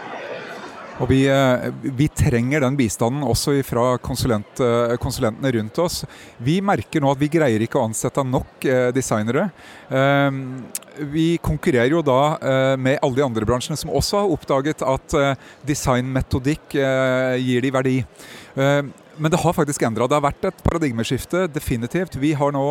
Og 1.00 1.08
vi, 1.08 1.22
eh, 1.32 1.70
vi, 1.96 2.08
trenger 2.12 2.60
den 2.60 2.76
bistanden 2.76 3.24
også 3.24 3.54
fra 3.64 3.96
konsulent, 4.04 4.60
eh, 4.60 4.96
konsulentene 5.00 5.52
rundt 5.56 5.78
oss. 5.80 6.04
Vi 6.36 6.60
merker 6.60 7.00
nå 7.00 7.10
at 7.10 7.20
vi 7.20 7.30
greier 7.32 7.64
ikke 7.64 7.80
å 7.80 7.86
ansette 7.88 8.24
nok 8.24 8.64
eh, 8.68 8.90
designere. 8.92 9.50
Vi 11.10 11.38
konkurrerer 11.40 11.94
jo 11.94 12.02
da 12.04 12.36
med 12.76 12.98
alle 13.00 13.16
de 13.16 13.24
andre 13.24 13.46
bransjene 13.48 13.78
som 13.78 13.90
også 13.90 14.20
har 14.20 14.32
oppdaget 14.34 14.82
at 14.84 15.14
designmetodikk 15.66 16.76
gir 16.76 17.64
de 17.64 17.70
verdi. 17.72 17.96
Men 19.20 19.32
det 19.32 19.40
har 19.42 19.56
faktisk 19.56 19.82
endra. 19.82 20.06
Det 20.08 20.16
har 20.16 20.24
vært 20.24 20.46
et 20.48 20.62
paradigmeskifte, 20.64 21.46
definitivt. 21.52 22.14
Vi 22.20 22.34
har 22.36 22.52
nå 22.56 22.64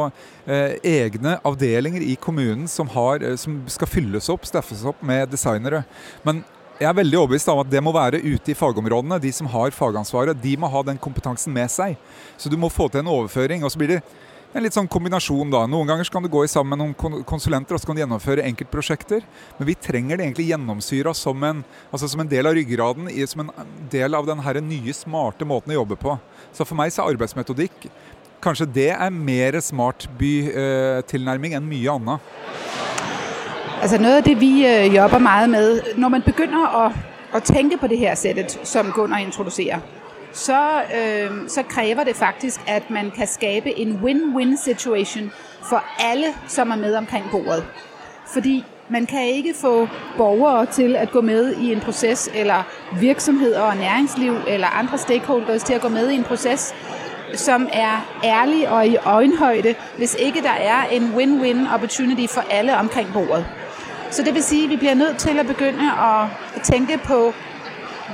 eh, 0.45 0.77
egne 0.86 1.36
avdelinger 1.45 2.05
i 2.05 2.15
kommunen 2.21 2.69
som, 2.69 2.89
har, 2.93 3.25
som, 3.38 3.59
skal 3.69 3.89
fylles 3.89 4.29
opp, 4.33 4.48
steffes 4.50 4.86
opp 4.89 5.03
med 5.05 5.29
designere. 5.33 5.83
Men 6.25 6.41
jeg 6.79 6.88
er 6.88 6.95
veldig 6.95 7.17
overbevist 7.19 7.50
om 7.51 7.59
at 7.59 7.69
det 7.71 7.81
må 7.83 7.91
være 7.91 8.21
ute 8.24 8.53
i 8.53 8.55
fagområdene. 8.55 9.19
De 9.19 9.31
som 9.36 9.50
har 9.51 9.75
fagansvaret, 9.75 10.38
de 10.39 10.55
må 10.57 10.69
ha 10.71 10.83
den 10.88 11.00
kompetansen 11.01 11.51
med 11.53 11.67
seg. 11.71 11.98
Så 12.39 12.51
du 12.51 12.55
må 12.59 12.71
få 12.71 12.88
til 12.88 13.03
en 13.03 13.12
overføring. 13.12 13.63
og 13.63 13.71
så 13.71 13.81
blir 13.81 13.98
det 13.98 14.01
en 14.55 14.63
litt 14.63 14.74
sånn 14.74 14.88
kombinasjon 14.89 15.51
da. 15.51 15.65
Noen 15.67 15.91
ganger 15.91 16.07
kan 16.09 16.24
du 16.24 16.29
gå 16.31 16.45
sammen 16.48 16.74
med 16.74 16.81
noen 16.81 17.25
konsulenter 17.27 17.75
og 17.75 17.81
så 17.81 17.89
kan 17.89 18.00
du 18.00 18.01
gjennomføre 18.01 18.45
enkeltprosjekter. 18.48 19.25
Men 19.59 19.67
vi 19.67 19.75
trenger 19.75 20.17
det 20.17 20.25
egentlig 20.25 20.48
gjennomsyra 20.53 21.13
som, 21.13 21.43
altså 21.91 22.07
som, 22.07 22.24
en 22.24 22.31
del 22.31 22.48
av 22.48 22.55
ryggraden, 22.55 23.12
som 23.27 23.43
en 23.43 23.51
del 23.91 24.15
av 24.15 24.25
den 24.25 24.41
nye, 24.69 24.95
smarte 24.95 25.45
måten 25.45 25.75
å 25.75 25.81
jobbe 25.81 26.00
på. 26.00 26.15
Så 26.55 26.65
for 26.65 26.79
meg 26.79 26.95
så 26.95 27.03
er 27.03 27.13
arbeidsmetodikk 27.13 27.91
kanskje 28.39 28.69
det 28.71 28.91
er 28.95 29.12
mer 29.12 29.59
smart 29.63 30.07
bytilnærming 30.19 31.53
eh, 31.53 31.59
enn 31.59 31.67
mye 31.67 31.95
annet. 31.98 32.98
Altså 33.81 34.01
noget 34.01 34.15
af 34.15 34.24
det, 34.24 34.41
vi 34.41 34.67
øh, 34.67 34.95
jobber 34.95 35.17
meget 35.17 35.50
med, 35.50 35.81
når 35.98 36.09
man 36.09 36.21
begynder 36.21 36.86
at, 36.86 36.91
at 37.36 37.43
tænke 37.43 37.77
på 37.77 37.88
det 37.88 37.98
her 37.98 38.15
sættet, 38.15 38.59
som 38.63 38.91
Gunnar 38.91 39.17
introducerer, 39.17 39.79
så, 40.33 40.81
øh, 40.81 41.31
så 41.48 41.63
kræver 41.63 42.03
det 42.03 42.15
faktisk, 42.15 42.59
at 42.67 42.89
man 42.89 43.12
kan 43.12 43.27
skabe 43.27 43.79
en 43.79 44.00
win-win 44.03 44.63
situation 44.63 45.31
for 45.69 45.83
alle, 46.00 46.25
som 46.48 46.71
er 46.71 46.75
med 46.75 46.95
omkring 46.95 47.25
bordet. 47.31 47.65
Fordi 48.27 48.65
man 48.89 49.05
kan 49.05 49.25
ikke 49.25 49.53
få 49.62 49.88
borgere 50.17 50.65
til 50.65 50.95
at 50.95 51.12
gå 51.12 51.21
med 51.21 51.53
i 51.53 51.74
en 51.74 51.79
proces, 51.79 52.29
eller 52.36 52.63
virksomheder 53.00 53.62
og 53.62 53.77
næringsliv, 53.77 54.36
eller 54.48 54.67
andre 54.67 54.98
stakeholders 54.98 55.63
til 55.63 55.74
at 55.74 55.81
gå 55.81 55.89
med 55.89 56.09
i 56.09 56.15
en 56.15 56.24
proces, 56.24 56.75
som 57.33 57.67
er 57.74 58.19
ærlig 58.24 58.69
og 58.69 58.88
i 58.88 58.98
øjenhøjde, 58.98 59.75
hvis 59.98 60.15
ikke 60.19 60.41
der 60.41 60.50
er 60.50 60.83
en 60.91 61.13
win-win 61.17 61.74
opportunity 61.74 62.33
for 62.33 62.41
alle 62.51 62.77
omkring 62.77 63.13
bordet. 63.13 63.45
Så 64.11 64.23
det 64.23 64.33
vil 64.33 64.43
sige, 64.43 64.63
at 64.63 64.69
vi 64.69 64.75
bliver 64.75 64.93
nødt 64.93 65.17
til 65.17 65.39
at 65.39 65.47
begynde 65.47 65.91
at 65.91 66.61
tænke 66.63 66.97
på, 66.97 67.33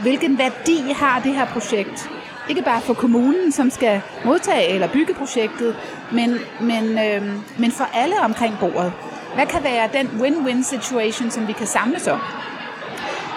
hvilken 0.01 0.37
værdi 0.37 0.91
har 0.95 1.19
det 1.19 1.33
her 1.33 1.45
projekt. 1.45 2.09
Ikke 2.49 2.61
bare 2.61 2.81
for 2.81 2.93
kommunen, 2.93 3.51
som 3.51 3.69
skal 3.69 4.01
modtage 4.25 4.67
eller 4.69 4.87
bygge 4.87 5.13
projektet, 5.13 5.75
men, 6.11 6.37
men, 6.61 6.99
øh, 6.99 7.21
men 7.57 7.71
for 7.71 7.89
alle 7.93 8.15
omkring 8.19 8.57
bordet. 8.59 8.93
Hvad 9.35 9.45
kan 9.45 9.63
være 9.63 9.89
den 9.93 10.07
win-win 10.07 10.63
situation, 10.63 11.31
som 11.31 11.47
vi 11.47 11.53
kan 11.53 11.67
samles 11.67 12.07
om? 12.07 12.19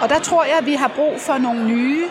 Og 0.02 0.08
der 0.08 0.18
tror 0.18 0.44
jeg, 0.44 0.66
vi 0.66 0.74
har 0.74 0.88
brug 0.88 1.20
for 1.20 1.38
nogle 1.38 1.64
nye 1.64 2.04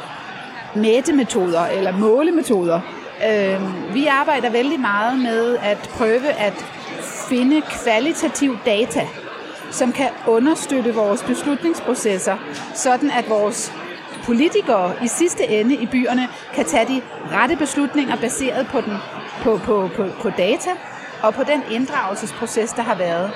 mætemetoder 0.76 1.66
eller 1.66 1.98
målemetoder. 1.98 2.82
Øh, 3.30 3.94
vi 3.94 4.06
arbejder 4.06 4.50
vældig 4.50 4.80
meget 4.80 5.20
med 5.20 5.58
at 5.58 5.78
prøve 5.78 6.28
at 6.28 6.66
finde 7.30 7.62
kvalitativ 7.62 8.58
data 8.66 9.08
som 9.72 9.92
kan 9.92 10.10
understøtte 10.28 10.94
vores 10.94 11.24
beslutningsprocesser, 11.24 12.38
sådan 12.74 13.12
at 13.12 13.30
vores 13.30 13.74
politikere 14.24 14.94
i 15.04 15.08
sidste 15.08 15.48
ende 15.48 15.76
i 15.76 15.86
byerne 15.86 16.28
kan 16.54 16.66
tage 16.66 16.88
de 16.88 17.02
rette 17.32 17.56
beslutninger 17.56 18.16
baseret 18.16 18.68
på, 18.68 18.82
den, 18.82 18.94
på, 19.42 19.60
på, 19.64 19.90
på, 19.96 20.06
på 20.22 20.30
data 20.30 20.70
og 21.24 21.34
på 21.34 21.44
den 21.44 21.62
inddragelsesproces, 21.72 22.74
der 22.74 22.82
har 22.82 22.96
været. 22.96 23.32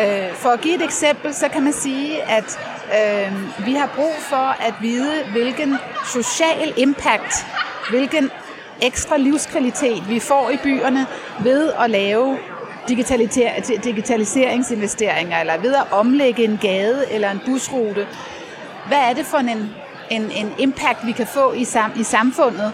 Øh, 0.00 0.34
for 0.34 0.48
at 0.48 0.60
give 0.60 0.74
et 0.74 0.82
eksempel, 0.82 1.34
så 1.34 1.48
kan 1.48 1.62
man 1.62 1.72
sige, 1.72 2.22
at 2.22 2.58
øh, 2.98 3.66
vi 3.66 3.72
har 3.72 3.90
brug 3.96 4.14
for 4.18 4.66
at 4.66 4.74
vide, 4.80 5.24
hvilken 5.32 5.76
social 6.04 6.72
impact, 6.76 7.46
hvilken 7.90 8.30
ekstra 8.82 9.16
livskvalitet 9.16 10.08
vi 10.08 10.20
får 10.20 10.50
i 10.50 10.56
byerne 10.56 11.06
ved 11.42 11.72
at 11.72 11.90
lave 11.90 12.38
digitaliseringsinvesteringer, 13.84 15.40
eller 15.40 15.60
ved 15.60 15.74
at 15.74 15.84
omlægge 15.90 16.44
en 16.44 16.58
gade 16.62 17.04
eller 17.10 17.30
en 17.30 17.40
busrute. 17.46 18.06
Hvad 18.88 18.98
er 18.98 19.12
det 19.12 19.26
for 19.26 19.38
en, 19.38 19.48
en, 20.10 20.30
en 20.30 20.52
impact, 20.58 21.06
vi 21.06 21.12
kan 21.12 21.26
få 21.26 21.52
i, 21.52 21.64
sam, 21.64 21.92
i 21.96 22.02
samfundet, 22.02 22.72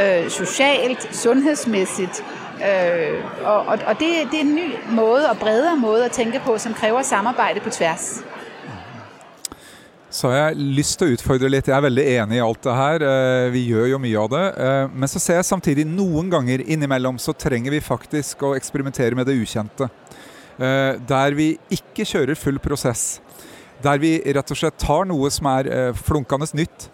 øh, 0.00 0.30
socialt, 0.30 1.16
sundhedsmæssigt, 1.16 2.24
Øh, 2.56 3.24
og 3.44 3.58
og, 3.58 3.78
og 3.86 4.00
det, 4.00 4.08
det 4.30 4.36
er 4.36 4.44
en 4.44 4.54
ny 4.54 4.74
måde 4.90 5.30
og 5.30 5.38
bredere 5.38 5.76
måde 5.76 6.04
at 6.04 6.10
tænke 6.10 6.40
på, 6.44 6.58
som 6.58 6.74
kræver 6.74 7.02
samarbejde 7.02 7.60
på 7.60 7.70
tværs. 7.70 8.24
Så 10.16 10.30
har 10.30 10.36
jeg 10.38 10.64
lyst 10.78 10.96
til 10.96 11.10
å 11.10 11.12
utfordre 11.12 11.48
litt. 11.52 11.66
Jeg 11.68 11.76
er 11.76 11.84
veldig 11.84 12.04
enig 12.22 12.38
i 12.38 12.44
alt 12.44 12.62
det 12.64 12.74
her. 12.78 13.02
Eh, 13.04 13.48
vi 13.52 13.66
gjør 13.68 13.90
jo 13.90 13.98
mye 14.00 14.20
av 14.22 14.30
det. 14.32 14.44
Eh, 14.64 14.94
men 15.02 15.10
så 15.12 15.20
ser 15.20 15.36
jeg 15.36 15.48
samtidig 15.50 15.84
noen 15.90 16.30
ganger 16.32 16.62
innimellom 16.64 17.18
så 17.20 17.34
trenger 17.36 17.74
vi 17.74 17.82
faktisk 17.84 18.46
å 18.46 18.54
eksperimentere 18.56 19.18
med 19.18 19.28
det 19.28 19.36
ukjente. 19.36 19.90
Eh, 20.56 20.96
der 21.10 21.36
vi 21.36 21.50
ikke 21.68 22.08
kjører 22.08 22.40
full 22.40 22.62
prosess. 22.64 23.18
Der 23.84 24.00
vi 24.00 24.14
rett 24.24 24.54
og 24.54 24.56
slett 24.56 24.80
tar 24.80 25.04
noe 25.04 25.28
som 25.34 25.50
er 25.52 25.92
flunkende 26.00 26.48
nytt, 26.56 26.88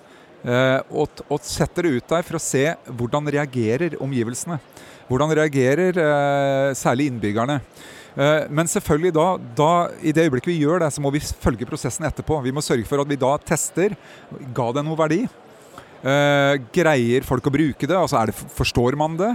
og, 0.91 1.21
setter 1.47 1.87
det 1.87 1.93
ut 1.95 2.09
der 2.11 2.25
for 2.27 2.35
å 2.35 2.43
se 2.43 2.65
hvordan 2.91 3.31
reagerer 3.31 3.95
omgivelsene. 4.03 4.57
Hvordan 5.07 5.31
reagerer 5.39 5.95
særlig 6.75 7.07
innbyggerne. 7.13 7.61
Eh, 8.13 8.49
men 8.53 8.69
selvfølgelig 8.69 9.15
da, 9.17 9.27
da, 9.57 9.71
i 10.05 10.13
det 10.13 10.27
øyeblikket 10.27 10.53
vi 10.53 10.61
gjør 10.61 10.85
det, 10.85 10.91
så 10.93 11.05
må 11.05 11.13
vi 11.15 11.23
følge 11.23 11.69
prosessen 11.69 12.07
etterpå. 12.09 12.41
Vi 12.45 12.53
må 12.55 12.65
sørge 12.65 12.87
for 12.89 13.03
at 13.03 13.09
vi 13.09 13.21
da 13.21 13.37
tester. 13.41 13.97
Ga 14.57 14.69
det 14.77 14.85
noe 14.87 14.99
verdi? 14.99 15.25
Uh, 16.03 16.59
greier 16.75 17.23
folk 17.23 17.47
å 17.47 17.53
bruke 17.55 17.87
det? 17.87 17.95
Altså 17.95 18.19
det, 18.27 18.35
Forstår 18.57 18.97
man 18.99 19.15
det? 19.15 19.29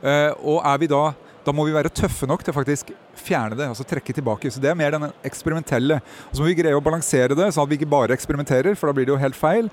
Uh, 0.00 0.32
og 0.40 0.62
er 0.64 0.78
vi 0.80 0.88
da 0.88 1.02
da 1.44 1.52
må 1.52 1.66
vi 1.68 1.74
være 1.74 1.90
tøffe 1.92 2.24
nok 2.24 2.40
til 2.40 2.54
å 2.54 2.56
faktisk 2.56 2.94
fjerne 3.20 3.52
det, 3.58 3.66
altså 3.68 3.84
trekke 3.84 4.14
tilbake. 4.16 4.48
Så 4.48 4.62
Det 4.64 4.70
er 4.70 4.78
mer 4.80 4.94
den 4.94 5.10
eksperimentelle. 5.28 5.98
Og 6.30 6.32
Så 6.32 6.40
må 6.40 6.48
vi 6.48 6.54
greie 6.56 6.72
å 6.72 6.80
balansere 6.80 7.36
det, 7.36 7.50
sånn 7.52 7.66
at 7.66 7.68
vi 7.68 7.76
ikke 7.76 7.90
bare 7.92 8.16
eksperimenterer, 8.16 8.72
for 8.72 8.88
da 8.88 8.96
blir 8.96 9.04
det 9.04 9.12
jo 9.12 9.20
helt 9.20 9.36
feil. 9.36 9.68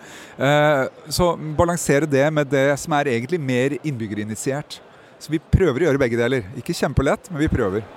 Så 1.07 1.29
balansere 1.55 2.11
det 2.11 2.27
med 2.27 2.51
det 2.51 2.75
som 2.75 2.91
er 2.99 3.13
egentlig 3.13 3.39
mer 3.39 3.77
innbyggerinitiert. 3.87 4.81
Så 5.15 5.31
vi 5.31 5.39
prøver 5.39 5.85
å 5.85 5.87
gjøre 5.87 6.03
begge 6.03 6.19
deler. 6.19 6.51
Ikke 6.59 6.75
kjempelett, 6.75 7.31
men 7.31 7.45
vi 7.45 7.53
prøver. 7.55 7.87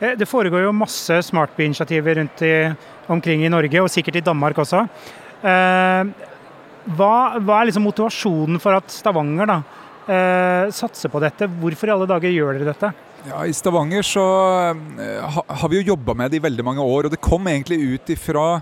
Eh, 0.00 0.16
det 0.18 0.28
foregår 0.28 0.66
jo 0.66 0.74
masse 0.76 1.20
smartby-initiativer 1.30 2.20
rundt 2.20 2.42
i, 2.44 2.54
omkring 3.12 3.44
i 3.44 3.52
Norge, 3.52 3.82
og 3.82 3.92
sikkert 3.92 4.20
i 4.20 4.24
Danmark 4.26 4.58
også. 4.60 4.84
Eh, 5.46 6.12
hva, 6.96 7.14
hva 7.40 7.60
er 7.60 7.70
liksom 7.70 7.86
motivasjonen 7.86 8.60
for 8.62 8.78
at 8.78 8.92
Stavanger 8.92 9.50
da, 9.50 9.60
eh, 10.06 10.74
satser 10.74 11.12
på 11.12 11.22
dette? 11.22 11.48
Hvorfor 11.60 11.90
i 11.90 11.94
alle 11.96 12.08
dager 12.10 12.34
gjør 12.34 12.58
dere 12.58 12.72
dette? 12.72 12.92
Ja, 13.26 13.40
I 13.42 13.54
Stavanger 13.56 14.04
så 14.06 14.22
har 14.22 15.70
vi 15.72 15.80
jo 15.80 15.88
jobba 15.96 16.14
med 16.14 16.30
det 16.30 16.38
i 16.38 16.44
veldig 16.44 16.62
mange 16.62 16.84
år. 16.84 17.08
Og 17.08 17.10
det 17.10 17.18
kom 17.18 17.48
egentlig 17.50 17.80
ut 17.96 18.12
ifra 18.14 18.60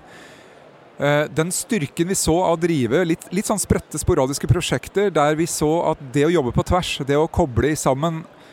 den 0.97 1.51
styrken 1.51 2.07
vi 2.07 2.15
så 2.17 2.37
av 2.39 2.55
å 2.55 2.61
drive 2.63 3.01
litt, 3.05 3.27
litt 3.35 3.45
sånn 3.45 3.59
spredte, 3.61 3.99
sporadiske 3.99 4.47
prosjekter, 4.49 5.11
der 5.13 5.35
vi 5.37 5.45
så 5.51 5.91
at 5.91 6.01
det 6.15 6.23
å 6.29 6.33
jobbe 6.33 6.53
på 6.55 6.65
tvers, 6.65 6.93
det 7.05 7.19
å 7.19 7.27
koble 7.29 7.73
sammen 7.77 8.23
Eh, 8.23 8.44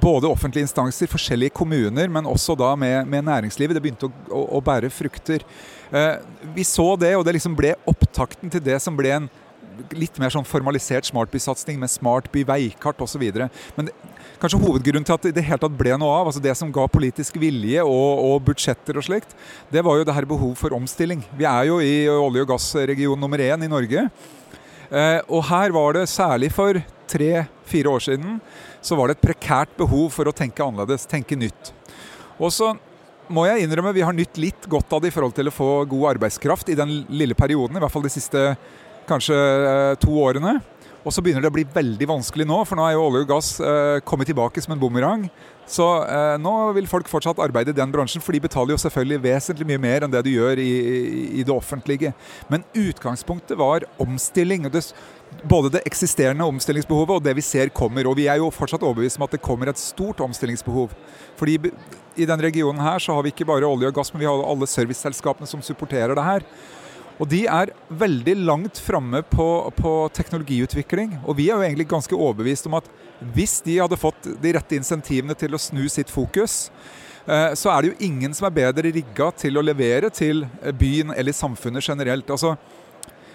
både 0.00 0.28
offentlige 0.30 0.64
instanser, 0.64 1.10
forskjellige 1.10 1.52
kommuner, 1.52 2.08
men 2.08 2.28
også 2.28 2.54
da 2.56 2.70
med, 2.78 3.04
med 3.10 3.26
næringslivet. 3.26 3.76
Det 3.76 3.82
begynte 3.84 4.08
å, 4.08 4.12
å, 4.32 4.44
å 4.56 4.60
bære 4.64 4.88
frukter. 4.94 5.44
Eh, 5.90 6.16
vi 6.54 6.64
så 6.64 6.94
det, 6.96 7.12
og 7.18 7.26
det 7.26 7.34
liksom 7.36 7.56
ble 7.58 7.74
opptakten 7.90 8.52
til 8.52 8.62
det 8.64 8.78
som 8.82 8.96
ble 8.96 9.12
en 9.16 9.30
litt 9.96 10.18
mer 10.20 10.32
sånn 10.32 10.46
formalisert 10.46 11.08
smartbysatsing 11.08 11.78
med 11.80 11.90
smartby, 11.90 12.44
veikart 12.46 13.00
osv. 13.00 13.22
Men 13.76 13.88
det, 13.88 13.94
kanskje 14.40 14.60
hovedgrunnen 14.60 15.06
til 15.08 15.16
at 15.16 15.28
det 15.36 15.44
helt 15.46 15.64
tatt 15.64 15.76
ble 15.76 15.94
noe 16.00 16.18
av, 16.20 16.30
altså 16.30 16.42
det 16.42 16.54
som 16.58 16.72
ga 16.74 16.86
politisk 16.90 17.38
vilje 17.40 17.84
og, 17.84 18.24
og 18.26 18.36
budsjetter 18.48 19.00
og 19.00 19.06
slikt, 19.06 19.34
det 19.72 19.84
var 19.86 20.00
jo 20.00 20.06
det 20.08 20.16
her 20.16 20.28
behov 20.28 20.54
for 20.60 20.76
omstilling. 20.76 21.24
Vi 21.36 21.48
er 21.48 21.68
jo 21.70 21.80
i 21.84 21.94
olje- 22.12 22.44
og 22.44 22.52
gassregion 22.54 23.20
nummer 23.20 23.42
én 23.44 23.66
i 23.66 23.72
Norge. 23.72 24.08
Eh, 24.90 25.20
og 25.28 25.44
her 25.50 25.74
var 25.76 25.96
det 25.96 26.08
særlig 26.12 26.52
for 26.54 26.80
tre-fire 27.10 27.90
år 27.90 28.04
siden 28.04 28.40
så 28.80 28.96
var 28.98 29.08
det 29.08 29.18
et 29.18 29.26
prekært 29.28 29.72
behov 29.78 30.08
for 30.14 30.28
å 30.28 30.34
tenke 30.36 30.64
annerledes, 30.64 31.08
tenke 31.08 31.38
nytt. 31.38 31.72
Og 32.40 32.52
så 32.54 32.72
må 33.30 33.44
jeg 33.46 33.64
innrømme 33.64 33.94
vi 33.94 34.04
har 34.04 34.16
nytt 34.16 34.40
litt 34.42 34.66
godt 34.70 34.92
av 34.96 35.02
det 35.02 35.12
i 35.12 35.14
forhold 35.14 35.36
til 35.36 35.50
å 35.50 35.54
få 35.54 35.70
god 35.90 36.16
arbeidskraft 36.16 36.72
i 36.72 36.78
den 36.78 37.02
lille 37.12 37.36
perioden, 37.38 37.78
i 37.78 37.82
hvert 37.82 37.92
fall 37.92 38.06
de 38.06 38.12
siste 38.12 38.44
kanskje 39.10 39.36
eh, 39.36 39.94
to 40.02 40.14
årene. 40.22 40.58
Og 41.00 41.14
så 41.14 41.22
begynner 41.24 41.40
det 41.40 41.48
å 41.48 41.54
bli 41.54 41.64
veldig 41.64 42.06
vanskelig 42.10 42.44
nå, 42.48 42.58
for 42.68 42.76
nå 42.76 42.84
er 42.84 42.92
jo 42.92 43.06
olje 43.06 43.22
og 43.24 43.30
gass 43.30 43.54
eh, 43.64 44.02
kommet 44.04 44.28
tilbake 44.28 44.60
som 44.60 44.74
en 44.74 44.82
bumerang. 44.82 45.24
Så 45.70 45.86
eh, 46.04 46.34
nå 46.42 46.52
vil 46.76 46.88
folk 46.90 47.08
fortsatt 47.08 47.40
arbeide 47.40 47.72
i 47.72 47.78
den 47.78 47.92
bransjen, 47.94 48.20
for 48.24 48.36
de 48.36 48.42
betaler 48.44 48.74
jo 48.74 48.82
selvfølgelig 48.82 49.22
vesentlig 49.24 49.68
mye 49.70 49.80
mer 49.80 50.04
enn 50.04 50.12
det 50.12 50.20
du 50.26 50.32
gjør 50.34 50.60
i, 50.60 50.72
i, 51.40 51.44
det 51.46 51.54
offentlige. 51.54 52.12
Men 52.52 52.66
utgangspunktet 52.76 53.56
var 53.60 53.86
omstilling. 54.02 54.68
og 54.68 54.76
Det, 54.76 54.84
både 55.42 55.70
det 55.76 55.82
eksisterende 55.88 56.46
omstillingsbehovet 56.48 57.18
og 57.18 57.24
det 57.24 57.34
vi 57.38 57.44
ser 57.44 57.70
kommer. 57.74 58.08
Og 58.08 58.16
vi 58.18 58.26
er 58.30 58.40
jo 58.40 58.50
fortsatt 58.54 58.84
overbevist 58.86 59.20
om 59.20 59.26
at 59.26 59.36
det 59.36 59.44
kommer 59.44 59.70
et 59.70 59.80
stort 59.80 60.20
omstillingsbehov. 60.24 60.92
Fordi 61.38 61.56
i 62.16 62.26
denne 62.26 62.44
regionen 62.44 62.82
her 62.82 63.00
så 63.02 63.16
har 63.16 63.24
vi 63.24 63.32
ikke 63.34 63.48
bare 63.48 63.68
olje 63.68 63.90
og 63.90 63.96
gass, 63.96 64.12
men 64.12 64.24
vi 64.24 64.28
har 64.28 64.44
alle 64.44 64.68
serviceselskapene 64.68 65.48
som 65.48 65.62
supporterer 65.64 66.16
det 66.16 66.26
her. 66.26 66.46
Og 67.20 67.28
de 67.28 67.42
er 67.52 67.74
veldig 68.00 68.34
langt 68.48 68.80
framme 68.80 69.20
på, 69.28 69.46
på, 69.76 69.92
teknologiutvikling. 70.16 71.18
Og 71.26 71.36
vi 71.36 71.50
er 71.50 71.58
jo 71.58 71.66
egentlig 71.66 71.90
ganske 71.90 72.16
overbevist 72.16 72.68
om 72.70 72.78
at 72.78 72.88
hvis 73.36 73.58
de 73.66 73.76
hadde 73.82 74.00
fått 74.00 74.30
de 74.40 74.54
rette 74.56 74.78
insentivene 74.78 75.36
til 75.36 75.52
å 75.52 75.60
snu 75.60 75.84
sitt 75.92 76.08
fokus, 76.08 76.70
eh, 77.26 77.52
så 77.52 77.74
er 77.74 77.82
det 77.82 77.90
jo 77.90 78.08
ingen 78.08 78.32
som 78.36 78.48
er 78.48 78.56
bedre 78.56 78.94
rigga 78.96 79.28
til 79.36 79.60
å 79.60 79.64
levere 79.64 80.08
til 80.08 80.46
byen 80.80 81.12
eller 81.12 81.36
samfunnet 81.36 81.84
generelt. 81.84 82.32
Altså, 82.32 82.54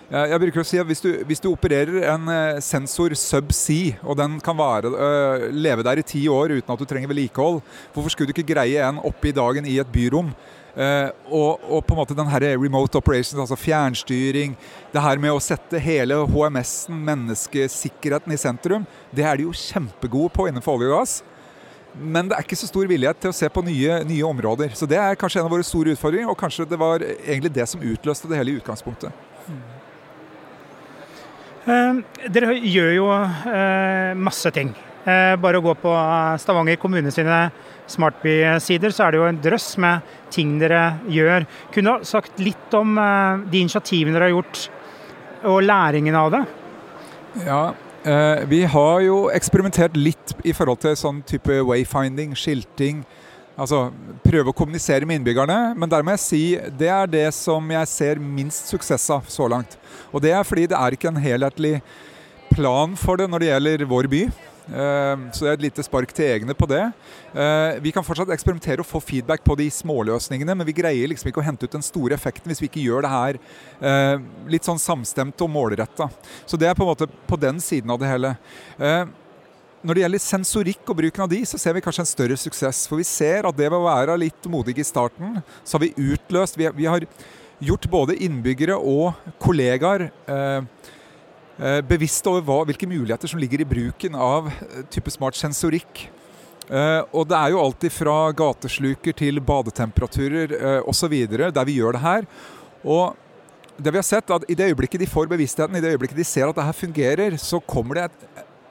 jeg 0.06 0.42
bruker 0.42 0.62
å 0.62 0.68
si 0.68 0.78
at 0.78 0.86
Hvis 0.86 1.02
du, 1.02 1.10
hvis 1.26 1.42
du 1.42 1.48
opererer 1.50 2.04
en 2.14 2.28
eh, 2.30 2.60
sensor 2.62 3.16
subsea, 3.18 3.98
og 4.04 4.20
den 4.20 4.38
kan 4.44 4.58
være, 4.58 4.92
øh, 4.92 5.48
leve 5.54 5.86
der 5.86 6.02
i 6.02 6.06
ti 6.06 6.28
år 6.30 6.54
uten 6.60 6.74
at 6.74 6.80
du 6.80 6.86
trenger 6.86 7.10
vedlikehold, 7.10 7.62
hvorfor 7.94 8.14
skulle 8.14 8.30
du 8.30 8.36
ikke 8.36 8.54
greie 8.54 8.84
en 8.86 9.02
oppe 9.02 9.32
i 9.32 9.36
dagen 9.36 9.66
i 9.66 9.80
et 9.82 9.92
byrom? 9.92 10.30
Uh, 10.76 11.08
og, 11.32 11.62
og, 11.72 11.86
på 11.88 11.94
en 11.96 12.00
måte 12.02 12.16
den 12.18 12.28
her 12.28 12.44
remote 12.60 13.00
operations, 13.00 13.40
altså 13.40 13.56
fjernstyring, 13.56 14.58
det 14.92 15.04
her 15.06 15.22
med 15.24 15.32
å 15.32 15.40
sette 15.40 15.80
hele 15.80 16.18
HMS-en, 16.28 16.98
menneskesikkerheten, 17.08 18.34
i 18.36 18.40
sentrum, 18.40 18.84
det 19.16 19.24
er 19.24 19.40
de 19.40 19.46
jo 19.48 19.56
kjempegode 19.56 20.34
på 20.36 20.50
innenfor 20.50 20.76
olje 20.76 20.90
og 20.92 20.98
gass. 20.98 21.14
Men 21.96 22.28
det 22.28 22.36
er 22.36 22.44
ikke 22.44 22.60
så 22.60 22.68
stor 22.68 22.92
villighet 22.92 23.22
til 23.24 23.32
å 23.32 23.38
se 23.38 23.48
på 23.48 23.64
nye, 23.64 24.02
nye 24.04 24.28
områder. 24.28 24.76
Så 24.76 24.84
det 24.90 25.00
er 25.00 25.16
kanskje 25.16 25.40
en 25.40 25.48
av 25.48 25.56
våre 25.56 25.64
store 25.64 25.96
utfordringer, 25.96 26.28
og 26.28 26.40
kanskje 26.44 26.68
det 26.68 26.82
var 26.82 27.08
egentlig 27.08 27.54
det 27.56 27.70
som 27.72 27.88
utløste 27.94 28.28
det 28.28 28.42
hele 28.42 28.58
i 28.58 28.60
utgangspunktet. 28.60 29.16
Uh, 31.66 32.02
dere 32.30 32.58
gjør 32.62 32.92
jo 32.94 33.08
uh, 33.14 34.12
masse 34.18 34.52
ting. 34.54 34.76
bare 35.06 35.60
å 35.60 35.62
gå 35.62 35.74
på 35.78 35.92
Stavanger 36.42 36.80
kommune 36.82 37.12
sine 37.14 37.52
Smartby-sider, 37.88 38.90
så 38.90 39.06
er 39.06 39.14
det 39.14 39.20
jo 39.20 39.28
en 39.30 39.42
drøss 39.42 39.68
med 39.82 40.14
ting 40.34 40.56
dere 40.62 40.98
gjør. 41.12 41.46
Kunne 41.74 41.98
du 42.00 42.08
sagt 42.10 42.40
litt 42.42 42.78
om 42.78 42.98
eh, 42.98 43.46
de 43.52 43.62
initiativene 43.62 44.18
dere 44.18 44.30
har 44.30 44.36
gjort, 44.36 44.62
og 45.46 45.62
læringen 45.66 46.18
av 46.18 46.32
det? 46.34 46.42
Ja, 47.46 47.62
eh, 48.04 48.46
vi 48.50 48.64
har 48.72 49.04
jo 49.06 49.20
eksperimentert 49.36 49.98
litt 50.00 50.34
i 50.44 50.56
forhold 50.58 50.82
til 50.86 50.98
sånn 50.98 51.22
type 51.30 51.62
wayfinding, 51.70 52.34
skilting. 52.40 53.04
Altså 53.56 53.86
prøve 54.24 54.52
å 54.52 54.56
kommunisere 54.56 55.08
med 55.08 55.22
innbyggerne. 55.22 55.60
Men 55.80 55.92
der 55.92 56.04
må 56.04 56.16
jeg 56.16 56.24
si 56.26 56.44
det 56.80 56.90
er 56.92 57.12
det 57.12 57.28
som 57.36 57.72
jeg 57.72 57.92
ser 57.92 58.20
minst 58.20 58.72
suksess 58.72 59.08
av 59.16 59.30
så 59.32 59.48
langt. 59.52 59.78
Og 60.12 60.24
det 60.24 60.36
er 60.36 60.48
fordi 60.48 60.68
det 60.72 60.80
er 60.80 60.98
ikke 60.98 61.12
en 61.12 61.24
helhetlig 61.24 61.78
plan 62.52 62.94
for 63.00 63.20
det 63.20 63.30
når 63.32 63.44
det 63.44 63.54
gjelder 63.54 63.88
vår 63.90 64.12
by. 64.12 64.26
Ehm, 64.74 65.28
så 65.34 65.46
det 65.46 65.50
er 65.50 65.58
et 65.60 65.66
lite 65.68 65.84
spark 65.86 66.14
til 66.16 66.26
egne 66.26 66.56
på 66.58 66.68
det. 66.70 66.82
Ehm, 67.36 67.82
vi 67.84 67.92
kan 67.94 68.06
fortsatt 68.06 68.32
eksperimentere 68.34 68.82
og 68.82 68.90
få 68.90 69.02
feedback 69.04 69.44
på 69.46 69.58
de 69.60 69.68
småløsningene, 69.72 70.56
men 70.58 70.68
vi 70.68 70.76
greier 70.78 71.12
liksom 71.12 71.30
ikke 71.30 71.44
å 71.44 71.46
hente 71.46 71.68
ut 71.68 71.76
den 71.78 71.86
store 71.86 72.18
effekten 72.18 72.50
hvis 72.50 72.64
vi 72.64 72.70
ikke 72.72 72.86
gjør 72.86 73.06
det 73.06 73.14
her 73.14 73.40
ehm, 73.82 74.26
litt 74.52 74.66
sånn 74.66 74.82
samstemt 74.82 75.46
og 75.46 75.52
målretta. 75.54 76.10
Så 76.50 76.58
det 76.58 76.70
er 76.70 76.78
på 76.78 76.86
en 76.86 76.94
måte 76.94 77.10
på 77.28 77.40
den 77.40 77.62
siden 77.64 77.94
av 77.94 78.02
det 78.02 78.10
hele. 78.10 78.36
Når 79.86 79.94
det 79.94 80.04
gjelder 80.06 80.24
sensorikk 80.24 80.90
og 80.90 80.98
bruken 80.98 81.26
av 81.26 81.30
de, 81.30 81.44
så 81.46 81.60
ser 81.62 81.76
vi 81.78 81.84
kanskje 81.86 82.02
en 82.02 82.10
større 82.10 82.38
suksess. 82.42 82.86
For 82.90 82.98
vi 82.98 83.06
ser 83.06 83.46
at 83.46 83.58
det 83.58 83.70
ved 83.70 83.78
å 83.78 83.86
være 83.86 84.18
litt 84.18 84.50
modige 84.50 84.82
i 84.82 84.88
starten, 84.88 85.40
så 85.62 85.78
har 85.78 85.86
vi 85.86 86.14
utløst 86.14 86.58
Vi, 86.58 86.88
har 86.90 87.06
gjort 87.62 87.86
både 87.92 88.18
innbyggere 88.26 88.76
og 88.76 89.14
kollegaer 89.40 90.10
eh, 90.10 90.92
Eh, 91.56 91.80
bevisst 91.88 92.26
over 92.28 92.66
hvilke 92.68 92.88
muligheter 92.88 93.32
som 93.32 93.40
ligger 93.40 93.62
i 93.64 93.68
bruken 93.68 94.16
av 94.20 94.50
eh, 94.52 94.82
type 94.92 95.12
smart 95.14 95.38
sensorikk. 95.40 96.10
Uh, 96.66 97.06
og 97.14 97.28
det 97.30 97.38
er 97.38 97.52
jo 97.54 97.60
alltid 97.62 97.94
fra 97.94 98.14
gatesluker 98.34 99.14
til 99.14 99.38
badetemperaturer 99.38 100.54
uh, 100.58 100.88
osv. 100.90 101.14
der 101.30 101.68
vi 101.70 101.76
gjør 101.78 101.94
det 101.94 102.02
her. 102.02 102.26
Og 102.82 103.14
det 103.78 103.94
vi 103.94 104.00
har 104.00 104.08
sett, 104.08 104.34
at 104.34 104.48
i 104.50 104.56
det 104.58 104.72
øyeblikket 104.72 105.04
de 105.04 105.10
får 105.12 105.30
bevisstheten, 105.30 105.78
i 105.78 105.84
det 105.84 105.92
øyeblikket 105.94 106.18
de 106.18 106.26
ser 106.26 106.50
at 106.50 106.58
det 106.58 106.66
her 106.66 106.74
fungerer, 106.80 107.38
så 107.38 107.60
kommer 107.62 108.00
det 108.00 108.08
et, 108.08 108.26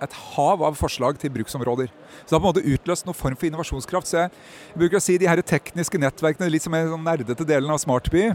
et 0.04 0.18
hav 0.34 0.62
av 0.66 0.76
forslag 0.78 1.18
til 1.20 1.32
bruksområder. 1.34 1.88
Så 2.22 2.28
det 2.28 2.36
har 2.36 2.42
på 2.42 2.48
en 2.48 2.52
måte 2.52 2.76
utløst 2.76 3.08
noen 3.08 3.18
form 3.18 3.38
for 3.38 3.48
innovasjonskraft. 3.50 4.10
Så 4.10 4.22
jeg 4.22 4.76
bruker 4.76 5.00
å 5.00 5.04
si 5.04 5.18
de 5.20 5.30
her 5.30 5.42
tekniske 5.42 6.00
nettverkene, 6.00 6.50
litt 6.52 6.64
som 6.64 6.76
er 6.76 6.92
sånn 6.92 7.08
nerdete 7.08 7.48
delen 7.48 7.72
av 7.74 7.82
Smartby, 7.82 8.30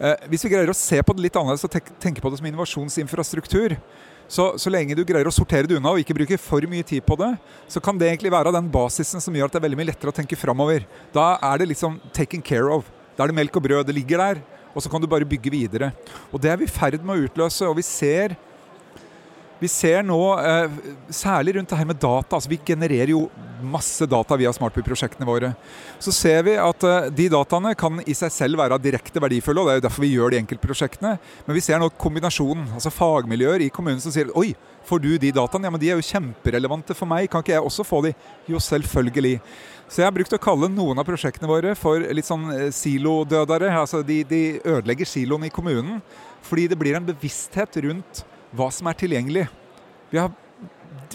Eh, 0.00 0.16
hvis 0.32 0.46
vi 0.46 0.54
greier 0.54 0.70
å 0.72 0.76
se 0.76 0.96
på 1.04 1.12
det 1.12 1.26
litt 1.26 1.34
annerledes 1.36 1.66
og 1.66 1.74
tenke 2.00 2.22
på 2.24 2.30
det 2.32 2.38
som 2.40 2.46
innovasjonsinfrastruktur, 2.48 3.74
så, 4.30 4.46
så, 4.62 4.70
lenge 4.72 4.94
du 4.96 5.02
greier 5.04 5.28
å 5.28 5.34
sortere 5.34 5.68
det 5.68 5.76
unna 5.76 5.92
og 5.92 6.00
ikke 6.00 6.14
bruke 6.16 6.38
for 6.40 6.64
mye 6.70 6.86
tid 6.86 7.04
på 7.04 7.18
det, 7.20 7.32
så 7.68 7.82
kan 7.84 7.98
det 8.00 8.08
egentlig 8.08 8.32
være 8.32 8.54
den 8.54 8.70
basisen 8.72 9.20
som 9.20 9.34
gjør 9.36 9.50
at 9.50 9.56
det 9.56 9.60
er 9.60 9.66
veldig 9.66 9.80
mye 9.80 9.90
lettere 9.90 10.12
å 10.12 10.16
tenke 10.16 10.38
framover. 10.38 10.86
Da 11.12 11.34
er 11.50 11.60
det 11.60 11.68
liksom 11.74 11.98
taken 12.16 12.44
care 12.46 12.70
of. 12.72 12.88
Da 13.18 13.26
er 13.26 13.32
det 13.32 13.36
melk 13.42 13.58
og 13.58 13.66
brød. 13.66 13.90
Det 13.90 13.96
ligger 13.98 14.22
der. 14.22 14.40
Og 14.70 14.84
så 14.84 14.88
kan 14.88 15.02
du 15.02 15.08
bare 15.10 15.26
bygge 15.28 15.52
videre. 15.52 15.90
Og 16.30 16.40
det 16.40 16.52
er 16.52 16.60
vi 16.60 16.68
i 16.68 16.72
ferd 16.72 17.02
med 17.02 17.18
å 17.18 17.26
utløse. 17.26 17.66
Og 17.66 17.76
vi 17.80 17.84
ser 17.84 18.38
vi 19.60 19.68
ser 19.68 20.02
nå, 20.06 20.18
eh, 20.40 20.70
særlig 21.12 21.54
rundt 21.56 21.68
det 21.68 21.76
her 21.76 21.88
med 21.88 21.98
data, 22.00 22.36
altså 22.36 22.48
vi 22.48 22.60
genererer 22.64 23.12
jo 23.12 23.26
masse 23.60 24.06
data 24.08 24.36
via 24.40 24.52
Smartby-prosjektene 24.56 25.26
våre. 25.28 25.50
Så 26.00 26.14
ser 26.16 26.42
vi 26.46 26.54
at 26.56 26.86
eh, 26.88 27.10
de 27.12 27.26
dataene 27.32 27.74
kan 27.76 28.00
i 28.08 28.16
seg 28.16 28.32
selv 28.32 28.60
være 28.60 28.78
direkte 28.80 29.20
verdifulle, 29.20 29.60
og 29.60 29.68
det 29.68 29.74
er 29.74 29.80
jo 29.82 29.84
derfor 29.88 30.06
vi 30.06 30.14
gjør 30.14 30.32
de 30.32 30.40
enkeltprosjektene. 30.40 31.12
Men 31.46 31.58
vi 31.58 31.64
ser 31.64 31.82
nå 31.82 31.90
kombinasjonen, 32.00 32.70
altså 32.78 32.92
fagmiljøer 32.94 33.66
i 33.66 33.68
kommunen 33.74 34.00
som 34.00 34.14
sier 34.14 34.32
oi, 34.32 34.54
får 34.88 35.04
du 35.04 35.10
de 35.20 35.34
dataene? 35.36 35.68
Ja, 35.68 35.74
men 35.76 35.84
de 35.84 35.92
er 35.92 36.00
jo 36.00 36.08
kjemperelevante 36.08 36.96
for 36.96 37.10
meg, 37.12 37.28
kan 37.28 37.44
ikke 37.44 37.58
jeg 37.58 37.68
også 37.68 37.84
få 37.84 38.00
de? 38.08 38.14
Jo, 38.48 38.62
selvfølgelig. 38.64 39.36
Så 39.90 40.00
jeg 40.00 40.08
har 40.08 40.16
brukt 40.16 40.32
å 40.32 40.40
kalle 40.40 40.72
noen 40.72 41.02
av 41.02 41.08
prosjektene 41.08 41.50
våre 41.50 41.76
for 41.76 42.00
litt 42.00 42.28
sånn 42.28 42.48
eh, 42.56 42.66
silodødere. 42.72 43.74
Altså 43.76 44.00
de, 44.06 44.22
de 44.24 44.42
ødelegger 44.64 45.08
siloen 45.08 45.48
i 45.48 45.52
kommunen. 45.52 46.00
Fordi 46.48 46.70
det 46.70 46.78
blir 46.80 46.96
en 46.96 47.04
bevissthet 47.04 47.76
rundt 47.84 48.24
hva 48.56 48.70
som 48.74 48.88
er 48.90 48.98
tilgjengelig. 48.98 49.46
Vi 50.10 50.18
har 50.18 50.32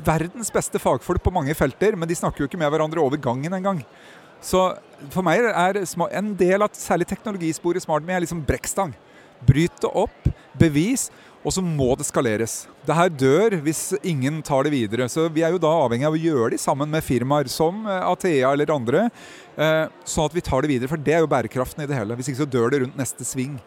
verdens 0.05 0.51
beste 0.53 0.79
fagfolk 0.81 1.23
på 1.23 1.33
mange 1.33 1.55
felter, 1.57 1.97
men 1.99 2.09
de 2.09 2.17
snakker 2.17 2.43
jo 2.43 2.49
ikke 2.49 2.59
med 2.59 2.71
hverandre 2.71 3.03
over 3.03 3.19
gangen 3.21 3.53
engang. 3.53 3.83
Så 4.43 4.61
for 5.13 5.25
meg 5.25 5.41
er 5.49 5.81
en 5.81 6.33
del 6.37 6.63
av 6.63 6.75
særlig 6.77 7.07
teknologisporet 7.09 7.83
SmartMe 7.85 8.13
er 8.15 8.25
liksom 8.25 8.43
brekkstang. 8.45 8.93
Bryt 9.45 9.81
det 9.81 9.91
opp, 9.91 10.29
bevis, 10.59 11.09
og 11.45 11.53
så 11.53 11.61
må 11.61 11.91
det 11.97 12.07
skaleres. 12.07 12.63
Det 12.87 12.95
her 12.97 13.11
dør 13.13 13.55
hvis 13.65 13.91
ingen 14.01 14.39
tar 14.45 14.65
det 14.65 14.73
videre. 14.73 15.05
Så 15.11 15.27
vi 15.29 15.43
er 15.45 15.53
jo 15.53 15.61
da 15.61 15.69
avhengig 15.83 16.07
av 16.07 16.17
å 16.17 16.21
gjøre 16.21 16.55
det 16.55 16.61
sammen 16.61 16.89
med 16.89 17.05
firmaer 17.05 17.49
som 17.51 17.83
eh, 17.85 18.07
Athea 18.09 18.49
eller 18.55 18.73
andre, 18.73 19.07
sånn 19.55 20.25
at 20.25 20.35
vi 20.35 20.43
tar 20.43 20.65
det 20.65 20.71
videre. 20.73 20.89
For 20.89 21.01
det 21.01 21.13
er 21.13 21.21
jo 21.21 21.29
bærekraften 21.29 21.85
i 21.85 21.89
det 21.89 21.97
hele. 21.97 22.17
Hvis 22.17 22.31
ikke 22.31 22.41
så 22.41 22.49
dør 22.49 22.73
det 22.73 22.81
rundt 22.81 22.97
neste 22.97 23.27
sving. 23.27 23.59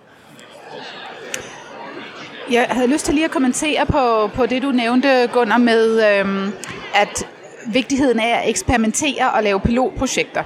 Jeg 2.51 2.67
havde 2.71 2.87
lyst 2.87 3.05
til 3.05 3.15
lige 3.15 3.25
at 3.25 3.31
kommentere 3.31 3.87
på, 3.87 4.27
på 4.35 4.47
det, 4.47 4.63
du 4.63 4.71
nævnte, 4.71 5.31
Gunnar, 5.33 5.59
med 5.59 6.19
øhm, 6.19 6.53
at 6.95 7.27
vigtigheden 7.67 8.21
af 8.21 8.43
at 8.43 8.49
eksperimentere 8.49 9.31
og 9.31 9.43
lave 9.43 9.61
pilotprojekter. 9.61 10.45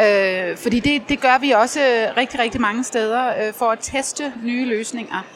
Øh, 0.00 0.56
fordi 0.56 0.80
det, 0.80 1.08
det 1.08 1.20
gør 1.20 1.38
vi 1.40 1.50
også 1.50 1.80
rigtig, 2.16 2.40
rigtig 2.40 2.60
mange 2.60 2.84
steder 2.84 3.28
øh, 3.28 3.54
for 3.54 3.66
at 3.66 3.78
teste 3.80 4.32
nye 4.42 4.64
løsninger. 4.64 5.26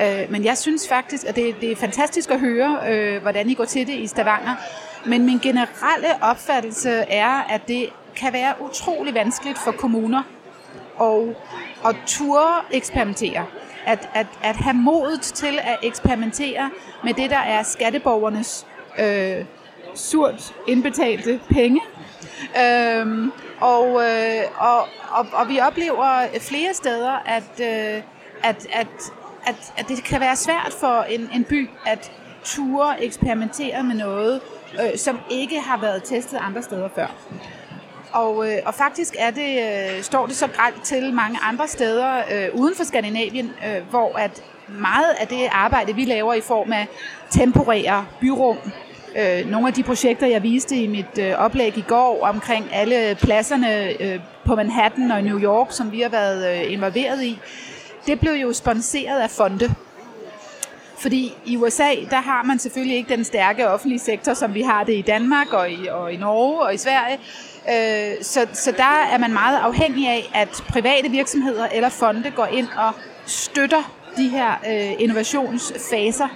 Øh, 0.00 0.30
men 0.30 0.44
jeg 0.44 0.58
synes 0.58 0.88
faktisk, 0.88 1.24
at 1.26 1.36
det, 1.36 1.60
det 1.60 1.72
er 1.72 1.76
fantastisk 1.76 2.30
at 2.30 2.40
høre, 2.40 2.78
øh, 2.88 3.22
hvordan 3.22 3.50
I 3.50 3.54
går 3.54 3.64
til 3.64 3.86
det 3.86 3.94
i 3.94 4.06
Stavanger. 4.06 4.54
Men 5.06 5.26
min 5.26 5.38
generelle 5.38 6.22
opfattelse 6.22 6.90
er, 6.90 7.46
at 7.50 7.68
det 7.68 7.88
kan 8.16 8.32
være 8.32 8.54
utrolig 8.60 9.14
vanskeligt 9.14 9.58
for 9.64 9.72
kommuner 9.72 10.22
at, 11.00 11.36
at 11.86 11.96
ture 12.06 12.62
eksperimentere 12.70 13.46
at, 13.86 14.08
at, 14.14 14.26
at 14.42 14.56
have 14.56 14.74
modet 14.74 15.20
til 15.20 15.58
at 15.62 15.78
eksperimentere 15.82 16.70
med 17.04 17.14
det, 17.14 17.30
der 17.30 17.38
er 17.38 17.62
skatteborgernes 17.62 18.66
øh, 18.98 19.44
surt 19.94 20.54
indbetalte 20.68 21.40
penge. 21.50 21.80
Øhm, 22.64 23.32
og, 23.60 24.02
øh, 24.02 24.42
og, 24.58 24.78
og, 25.10 25.26
og 25.32 25.48
vi 25.48 25.60
oplever 25.60 26.26
flere 26.40 26.74
steder, 26.74 27.12
at, 27.26 27.60
øh, 27.60 28.02
at, 28.42 28.66
at, 28.72 28.88
at, 29.46 29.72
at 29.76 29.88
det 29.88 30.04
kan 30.04 30.20
være 30.20 30.36
svært 30.36 30.76
for 30.80 31.02
en, 31.02 31.28
en 31.34 31.44
by 31.44 31.68
at 31.86 32.12
ture 32.44 33.04
eksperimentere 33.04 33.82
med 33.82 33.94
noget, 33.94 34.40
øh, 34.74 34.98
som 34.98 35.18
ikke 35.30 35.60
har 35.60 35.80
været 35.80 36.02
testet 36.04 36.38
andre 36.42 36.62
steder 36.62 36.88
før. 36.94 37.06
Og, 38.12 38.48
øh, 38.50 38.58
og 38.66 38.74
faktisk 38.74 39.14
er 39.18 39.30
det, 39.30 39.60
øh, 39.96 40.02
står 40.02 40.26
det 40.26 40.36
så 40.36 40.46
grelt 40.46 40.82
til 40.84 41.14
mange 41.14 41.38
andre 41.42 41.68
steder 41.68 42.16
øh, 42.16 42.48
uden 42.60 42.74
for 42.76 42.84
Skandinavien, 42.84 43.52
øh, 43.66 43.90
hvor 43.90 44.18
at 44.18 44.42
meget 44.68 45.14
af 45.20 45.28
det 45.28 45.48
arbejde, 45.52 45.94
vi 45.94 46.04
laver 46.04 46.34
i 46.34 46.40
form 46.40 46.72
af 46.72 46.86
temporære 47.30 48.06
byrum, 48.20 48.56
øh, 49.16 49.50
nogle 49.50 49.68
af 49.68 49.74
de 49.74 49.82
projekter, 49.82 50.26
jeg 50.26 50.42
viste 50.42 50.76
i 50.76 50.86
mit 50.86 51.18
øh, 51.18 51.34
oplæg 51.38 51.78
i 51.78 51.84
går 51.88 52.26
omkring 52.26 52.68
alle 52.72 53.14
pladserne 53.14 54.02
øh, 54.02 54.20
på 54.44 54.54
Manhattan 54.54 55.10
og 55.10 55.22
New 55.22 55.40
York, 55.40 55.66
som 55.70 55.92
vi 55.92 56.00
har 56.00 56.08
været 56.08 56.64
øh, 56.64 56.72
involveret 56.72 57.22
i, 57.22 57.38
det 58.06 58.20
blev 58.20 58.32
jo 58.32 58.52
sponsoreret 58.52 59.20
af 59.20 59.30
fonde. 59.30 59.74
Fordi 60.98 61.34
i 61.44 61.56
USA, 61.56 61.90
der 62.10 62.20
har 62.20 62.42
man 62.42 62.58
selvfølgelig 62.58 62.96
ikke 62.96 63.16
den 63.16 63.24
stærke 63.24 63.68
offentlige 63.68 63.98
sektor, 63.98 64.34
som 64.34 64.54
vi 64.54 64.62
har 64.62 64.84
det 64.84 64.92
i 64.92 65.02
Danmark 65.02 65.52
og 65.52 65.70
i, 65.70 65.86
og 65.86 66.12
i 66.12 66.16
Norge 66.16 66.60
og 66.60 66.74
i 66.74 66.76
Sverige. 66.76 67.18
Øh, 67.70 68.22
så, 68.22 68.46
så 68.52 68.72
der 68.76 69.06
er 69.12 69.18
man 69.18 69.32
meget 69.32 69.58
afhængig 69.58 70.08
af, 70.08 70.30
at 70.34 70.64
private 70.68 71.08
virksomheder 71.10 71.66
eller 71.66 71.88
fonde 71.88 72.30
går 72.30 72.46
ind 72.46 72.68
og 72.76 72.92
støtter 73.26 73.96
de 74.16 74.28
her 74.28 74.50
øh, 74.68 74.92
innovationsfaser, 74.98 76.28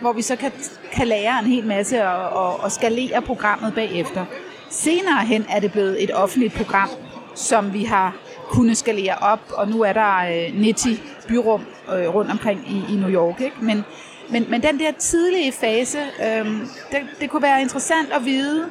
hvor 0.00 0.12
vi 0.12 0.22
så 0.22 0.36
kan, 0.36 0.52
kan 0.92 1.06
lære 1.06 1.38
en 1.38 1.46
hel 1.46 1.66
masse 1.66 2.08
og, 2.08 2.28
og, 2.28 2.60
og 2.60 2.72
skalere 2.72 3.22
programmet 3.22 3.74
bagefter. 3.74 4.24
Senere 4.70 5.24
hen 5.24 5.46
er 5.50 5.60
det 5.60 5.72
blevet 5.72 6.02
et 6.02 6.10
offentligt 6.14 6.54
program, 6.54 6.88
som 7.34 7.72
vi 7.72 7.84
har 7.84 8.16
kunnet 8.48 8.76
skalere 8.76 9.14
op, 9.14 9.40
og 9.52 9.68
nu 9.68 9.82
er 9.82 9.92
der 9.92 10.16
øh, 10.16 10.64
90 10.64 11.00
byrum 11.28 11.66
øh, 11.94 12.14
rundt 12.14 12.30
omkring 12.30 12.60
i, 12.68 12.92
i 12.92 12.96
New 12.96 13.10
York. 13.10 13.40
Ikke? 13.40 13.56
Men, 13.60 13.84
men, 14.30 14.46
men 14.50 14.62
den 14.62 14.78
der 14.78 14.92
tidlige 14.98 15.52
fase, 15.52 15.98
øh, 15.98 16.46
det, 16.90 17.00
det 17.20 17.30
kunne 17.30 17.42
være 17.42 17.60
interessant 17.60 18.12
at 18.12 18.24
vide, 18.24 18.66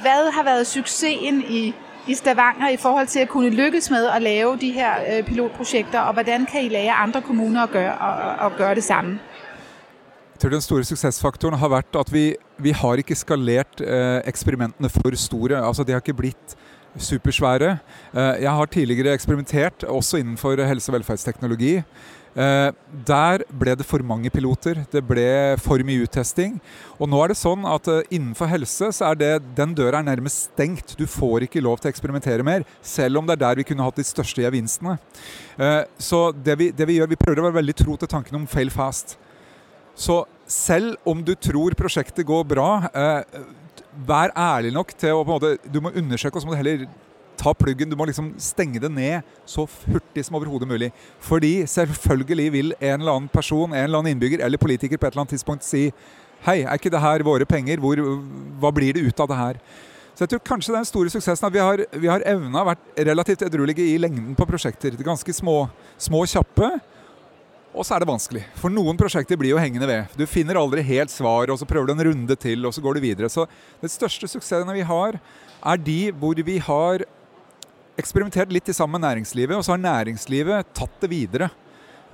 hvad 0.00 0.32
har 0.32 0.44
været 0.44 0.66
succesen 0.66 1.44
i, 1.48 1.74
i 2.06 2.14
Stavanger 2.14 2.68
i 2.68 2.76
forhold 2.76 3.06
til 3.06 3.20
at 3.20 3.28
kunne 3.28 3.50
lykkes 3.50 3.90
med 3.90 4.06
at 4.06 4.22
lave 4.22 4.58
de 4.60 4.72
her 4.72 4.92
øh, 5.10 5.24
pilotprojekter, 5.24 6.00
og 6.00 6.12
hvordan 6.12 6.46
kan 6.46 6.64
I 6.64 6.68
lære 6.68 6.92
andre 6.92 7.22
kommuner 7.22 7.62
at 7.62 7.70
gøre, 7.70 7.94
og, 7.98 8.44
og 8.44 8.56
gøre 8.56 8.74
det 8.74 8.84
samme? 8.84 9.18
Jeg 10.34 10.40
tror 10.40 10.50
Den 10.50 10.60
store 10.60 10.84
suksessfaktoren 10.84 11.58
har 11.58 11.68
vært 11.68 11.96
at 12.00 12.12
vi, 12.12 12.34
vi 12.58 12.70
har 12.70 12.94
ikke 12.94 13.14
skalert 13.14 13.80
eh, 13.80 14.20
eksperimentene 14.24 14.88
for 14.88 15.16
store. 15.16 15.66
Altså 15.66 15.84
De 15.84 15.92
har 15.92 16.00
ikke 16.00 16.14
blitt 16.14 16.56
supersvære. 16.98 17.78
Eh, 18.14 18.42
jeg 18.42 18.50
har 18.50 18.64
tidligere 18.64 19.14
eksperimentert, 19.14 19.84
også 19.84 20.16
innenfor 20.16 20.64
helse- 20.64 20.90
og 20.90 20.94
velferdsteknologi. 20.94 21.82
Eh, 22.38 22.70
der 23.06 23.42
ble 23.50 23.74
det 23.74 23.86
for 23.86 24.04
mange 24.06 24.30
piloter. 24.30 24.84
Det 24.92 25.02
ble 25.06 25.56
for 25.62 25.82
mye 25.86 26.04
uttesting. 26.06 26.58
Og 27.00 27.10
nå 27.10 27.18
er 27.22 27.32
det 27.32 27.40
sånn 27.40 27.66
at 27.66 27.88
eh, 27.90 28.06
innenfor 28.14 28.50
helse 28.50 28.92
så 28.94 29.10
er 29.10 29.18
det, 29.18 29.30
den 29.58 29.74
døra 29.74 29.98
er 29.98 30.06
nærmest 30.06 30.50
stengt. 30.50 30.94
Du 30.98 31.06
får 31.10 31.48
ikke 31.48 31.62
lov 31.64 31.80
til 31.80 31.90
å 31.90 31.94
eksperimentere 31.94 32.46
mer, 32.46 32.66
selv 32.82 33.20
om 33.20 33.26
det 33.26 33.36
er 33.36 33.44
der 33.44 33.60
vi 33.62 33.66
kunne 33.66 33.86
hatt 33.86 33.98
de 33.98 34.06
største 34.06 34.44
gevinstene. 34.46 34.96
Eh, 35.58 35.82
så 35.98 36.28
det 36.32 36.58
vi, 36.60 36.70
det 36.70 36.86
vi 36.86 37.00
gjør, 37.00 37.10
vi 37.10 37.20
prøver 37.20 37.42
å 37.42 37.48
være 37.48 37.60
veldig 37.60 37.78
tro 37.82 37.98
til 37.98 38.12
tanken 38.14 38.38
om 38.38 38.48
fail 38.50 38.70
fast. 38.74 39.18
Så 39.98 40.22
selv 40.50 40.96
om 41.08 41.24
du 41.26 41.34
tror 41.34 41.74
prosjektet 41.78 42.26
går 42.26 42.46
bra, 42.48 42.68
vær 44.06 44.32
ærlig 44.38 44.70
nok 44.74 44.94
til 44.98 45.18
å 45.18 45.24
på 45.26 45.28
en 45.28 45.34
måte, 45.34 45.70
Du 45.70 45.80
må 45.82 45.92
undersøke, 45.94 46.38
og 46.38 46.42
så 46.42 46.48
må 46.48 46.54
du 46.54 46.60
heller 46.62 46.86
ta 47.40 47.54
pluggen. 47.56 47.90
Du 47.90 47.96
må 47.98 48.06
liksom 48.08 48.32
stenge 48.40 48.82
det 48.82 48.92
ned 48.92 49.26
så 49.48 49.66
hurtig 49.88 50.24
som 50.26 50.36
overhodet 50.38 50.68
mulig. 50.68 50.90
Fordi 51.24 51.60
selvfølgelig 51.70 52.48
vil 52.52 52.74
en 52.78 53.00
eller 53.00 53.16
annen 53.16 53.30
person, 53.32 53.72
en 53.72 53.84
eller 53.84 54.02
annen 54.02 54.14
innbygger 54.14 54.44
eller 54.44 54.60
politiker 54.60 55.00
på 55.00 55.08
et 55.08 55.14
eller 55.14 55.24
annet 55.24 55.38
tidspunkt 55.38 55.66
si 55.66 55.88
Hei, 56.40 56.62
er 56.64 56.78
ikke 56.78 56.88
det 56.88 57.02
her 57.02 57.20
våre 57.20 57.44
penger? 57.44 57.76
Hvor, 57.82 58.00
hva 58.62 58.70
blir 58.72 58.94
det 58.96 59.02
ut 59.04 59.18
av 59.20 59.26
det 59.28 59.36
her? 59.36 59.58
Så 60.14 60.24
jeg 60.24 60.30
tror 60.32 60.40
kanskje 60.44 60.72
den 60.72 60.86
store 60.88 61.10
suksessen 61.12 61.46
at 61.48 61.52
vi 61.52 61.60
har, 61.60 61.82
vi 61.92 62.08
har 62.08 62.24
evna 62.28 62.62
vært 62.64 63.02
relativt 63.08 63.44
edruelige 63.44 63.84
i 63.84 63.98
lengden 64.00 64.32
på 64.36 64.46
prosjekter. 64.48 64.96
Ganske 65.04 65.34
små, 65.36 65.62
små 66.00 66.22
kjappe. 66.28 66.70
Og 67.70 67.86
så 67.86 67.94
er 67.94 68.02
det 68.02 68.08
vanskelig. 68.10 68.42
For 68.58 68.72
noen 68.72 68.98
prosjekter 68.98 69.38
blir 69.38 69.52
jo 69.52 69.60
hengende 69.60 69.86
ved. 69.86 70.16
Du 70.18 70.24
finner 70.26 70.58
aldri 70.58 70.82
helt 70.84 71.12
svar, 71.12 71.52
og 71.52 71.60
så 71.60 71.68
prøver 71.68 71.90
du 71.90 71.94
en 71.94 72.04
runde 72.08 72.36
til, 72.40 72.64
og 72.66 72.74
så 72.74 72.82
går 72.82 72.96
du 72.96 73.04
videre. 73.04 73.30
Så 73.30 73.44
den 73.80 73.92
største 73.92 74.28
suksessene 74.32 74.74
vi 74.74 74.84
har, 74.86 75.20
er 75.60 75.82
de 75.86 76.00
hvor 76.16 76.40
vi 76.44 76.56
har 76.66 77.04
eksperimentert 78.00 78.52
litt 78.52 78.70
sammen 78.74 78.98
med 78.98 79.06
næringslivet, 79.08 79.56
og 79.56 79.64
så 79.66 79.74
har 79.74 79.82
næringslivet 79.82 80.72
tatt 80.76 81.02
det 81.02 81.10
videre. 81.12 81.50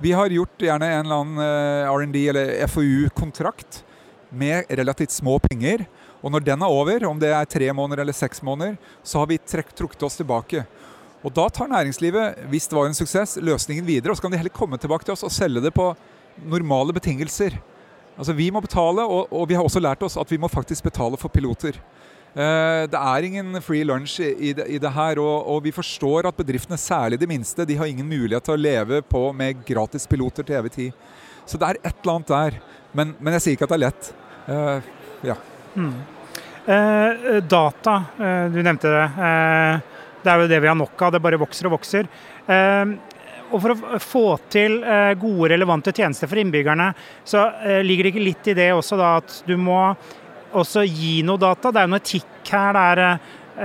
Vi 0.03 0.11
har 0.13 0.29
gjort 0.29 0.61
gjerne 0.61 0.87
en 0.93 1.05
eller 1.05 1.21
annen 1.21 1.41
eh, 1.41 1.89
R&D 1.89 2.23
eller 2.29 2.51
FoU-kontrakt 2.69 3.81
med 4.29 4.69
relativt 4.69 5.15
små 5.15 5.39
penger. 5.41 5.87
Og 6.21 6.33
når 6.33 6.45
den 6.45 6.65
er 6.65 6.73
over, 6.73 7.05
om 7.09 7.19
det 7.21 7.31
er 7.33 7.49
tre 7.49 7.71
måneder 7.73 8.03
eller 8.03 8.13
seks 8.13 8.43
måneder, 8.45 8.75
så 9.03 9.21
har 9.21 9.31
vi 9.31 9.39
trukket 9.41 10.03
oss 10.05 10.19
tilbake. 10.19 10.65
Og 11.25 11.33
da 11.33 11.47
tar 11.49 11.69
næringslivet, 11.71 12.43
hvis 12.51 12.69
det 12.69 12.77
var 12.77 12.89
en 12.89 12.97
suksess, 12.97 13.37
løsningen 13.41 13.87
videre. 13.87 14.11
Og 14.11 14.19
så 14.19 14.25
kan 14.25 14.33
de 14.33 14.39
heller 14.39 14.53
komme 14.53 14.77
tilbake 14.77 15.07
til 15.07 15.15
oss 15.15 15.25
og 15.25 15.33
selge 15.33 15.63
det 15.65 15.73
på 15.73 15.89
normale 16.45 16.93
betingelser. 16.93 17.57
Altså 18.17 18.33
Vi 18.33 18.51
må 18.51 18.61
betale, 18.61 19.01
og, 19.05 19.33
og 19.33 19.49
vi 19.49 19.57
har 19.57 19.65
også 19.65 19.81
lært 19.81 20.03
oss 20.05 20.17
at 20.17 20.29
vi 20.31 20.39
må 20.41 20.49
faktisk 20.49 20.83
betale 20.83 21.17
for 21.17 21.33
piloter. 21.33 21.77
Eh, 22.37 22.83
det 22.85 22.99
er 22.99 23.25
ingen 23.25 23.57
free 23.65 23.85
lunch 23.87 24.19
i 24.21 24.51
det, 24.53 24.67
i 24.69 24.77
det 24.77 24.91
her, 24.93 25.17
og, 25.17 25.47
og, 25.49 25.63
vi 25.65 25.73
forstår 25.73 26.27
at 26.29 26.37
bedriftene, 26.37 26.77
særlig 26.77 27.17
de 27.17 27.29
minste, 27.29 27.65
de 27.65 27.77
har 27.79 27.89
ingen 27.89 28.05
mulighet 28.05 28.45
til 28.45 28.53
å 28.53 28.61
leve 28.61 28.99
på 29.01 29.23
med 29.33 29.63
gratis 29.65 30.05
piloter 30.05 30.45
til 30.45 30.59
evig 30.59 30.73
tid. 30.75 31.07
Så 31.49 31.57
det 31.57 31.71
er 31.71 31.79
et 31.81 31.95
eller 32.03 32.13
annet 32.13 32.33
der. 32.33 32.59
Men, 32.93 33.15
men 33.17 33.37
jeg 33.37 33.43
sier 33.43 33.57
ikke 33.57 33.65
at 33.65 33.73
det 33.73 33.79
er 33.79 33.85
lett. 33.87 34.11
Uh, 34.47 34.93
ja. 35.25 35.35
Mm. 35.77 35.95
Eh, 36.67 37.27
data, 37.47 37.93
eh, 38.19 38.45
du 38.51 38.57
nevnte 38.59 38.89
det. 38.91 39.03
det 40.23 40.31
er 40.31 40.41
jo 40.41 40.49
det 40.51 40.59
vi 40.59 40.67
har 40.67 40.75
nok 40.77 41.03
av. 41.07 41.13
Det 41.15 41.21
bare 41.23 41.39
vokser 41.39 41.69
og 41.69 41.77
vokser. 41.77 42.09
og 43.47 43.61
for 43.63 43.71
å 43.71 43.99
få 44.03 44.25
til 44.51 44.81
gode, 45.21 45.49
relevante 45.53 45.93
tjenester 45.95 46.27
for 46.27 46.41
innbyggerne, 46.41 46.89
så 47.23 47.45
ligger 47.87 48.03
det 48.03 48.11
ikke 48.11 48.25
litt 48.25 48.51
i 48.51 48.57
det 48.57 48.73
også 48.75 48.99
da 48.99 49.13
at 49.21 49.37
du 49.47 49.55
må 49.55 49.79
også 50.61 50.85
gi 50.87 51.21
noe 51.27 51.41
data. 51.41 51.71
Det 51.71 51.81
er 51.81 51.87
jo 51.87 51.93
noe 51.93 52.03
etikk 52.03 52.51
her, 52.53 52.79
det 52.97 53.07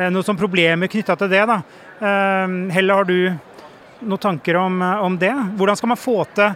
er 0.02 0.12
noe 0.12 0.26
som 0.26 0.38
problemer 0.38 0.90
knytta 0.92 1.16
til 1.20 1.32
det. 1.32 1.42
da. 1.48 1.58
Eh, 2.02 2.54
Helle, 2.76 2.94
har 2.94 3.04
du 3.08 3.18
noen 4.02 4.18
tanker 4.18 4.56
om, 4.56 4.82
eh, 4.82 5.04
om, 5.04 5.18
det? 5.18 5.34
Hvordan 5.56 5.76
skal 5.76 5.88
man 5.88 6.00
få 6.00 6.24
til 6.34 6.54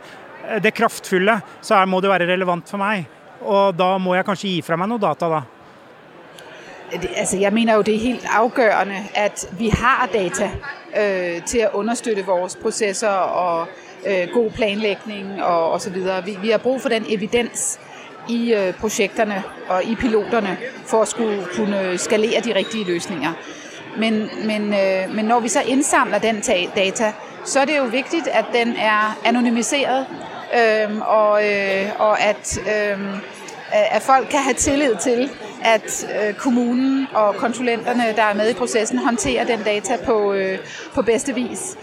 det 0.63 0.75
kraftfulle? 0.75 1.41
Så 1.61 1.75
her 1.75 1.87
må 1.87 2.01
det 2.01 2.11
være 2.11 2.27
relevant 2.27 2.69
for 2.69 2.79
meg. 2.83 3.07
Og 3.43 3.77
da 3.77 3.97
må 3.99 4.17
jeg 4.17 4.27
kanskje 4.27 4.49
gi 4.49 4.63
fra 4.63 4.77
meg 4.77 4.89
noe 4.91 5.03
data, 5.03 5.29
da. 5.29 5.43
Altså, 7.17 7.37
jeg 7.37 7.53
mener 7.53 7.75
jo 7.75 7.83
det 7.83 7.95
er 7.95 7.99
helt 7.99 8.27
avgjørende 8.31 9.01
at 9.15 9.49
vi 9.59 9.69
har 9.75 10.07
data 10.13 10.51
øh, 10.95 11.43
til 11.45 11.67
å 11.67 11.81
understøtte 11.81 12.23
våre 12.27 12.49
prosesser 12.63 13.11
og 13.11 13.67
øh, 14.07 14.29
god 14.35 14.51
planlegging 14.51 15.43
og 15.43 15.73
osv. 15.73 15.97
Vi, 16.25 16.39
vi 16.43 16.51
har 16.51 16.63
brug 16.63 16.81
for 16.81 16.89
den 16.89 17.05
evidens 17.11 17.79
i 18.29 18.55
øh, 18.55 18.75
projekterne 18.75 19.43
og 19.69 19.85
i 19.85 19.95
piloterne 19.95 20.57
for 20.87 21.03
at 21.03 21.09
skulle 21.09 21.47
kunne 21.57 21.99
skalere 21.99 22.41
de 22.41 22.55
rigtige 22.55 22.85
løsninger. 22.85 23.33
Men, 23.99 24.31
men, 24.45 24.75
øh, 24.75 25.15
men 25.15 25.25
når 25.25 25.41
vi 25.41 25.49
så 25.49 25.63
indsamler 25.67 26.19
den 26.19 26.43
data, 26.77 27.13
så 27.45 27.61
er 27.61 27.65
det 27.65 27.79
jo 27.79 27.85
vigtigt, 27.85 28.29
at 28.29 28.45
den 28.53 28.77
er 28.77 29.19
anonymiseret, 29.25 30.07
og, 31.01 31.45
øh, 31.49 31.89
og 31.99 32.21
at, 32.21 32.59
at 33.73 34.03
folk 34.03 34.29
kan 34.29 34.39
have 34.39 34.55
tillid 34.55 34.95
til, 35.03 35.31
at 35.65 36.07
kommunen 36.39 37.07
og 37.15 37.35
konsulenterne, 37.35 38.03
der 38.17 38.23
er 38.23 38.35
med 38.35 38.51
i 38.51 38.55
processen, 38.55 38.99
håndterer 38.99 39.45
den 39.45 39.63
data 39.63 39.97
på, 40.05 40.35
på 40.95 41.03
bedste 41.03 41.35
vis. 41.35 41.77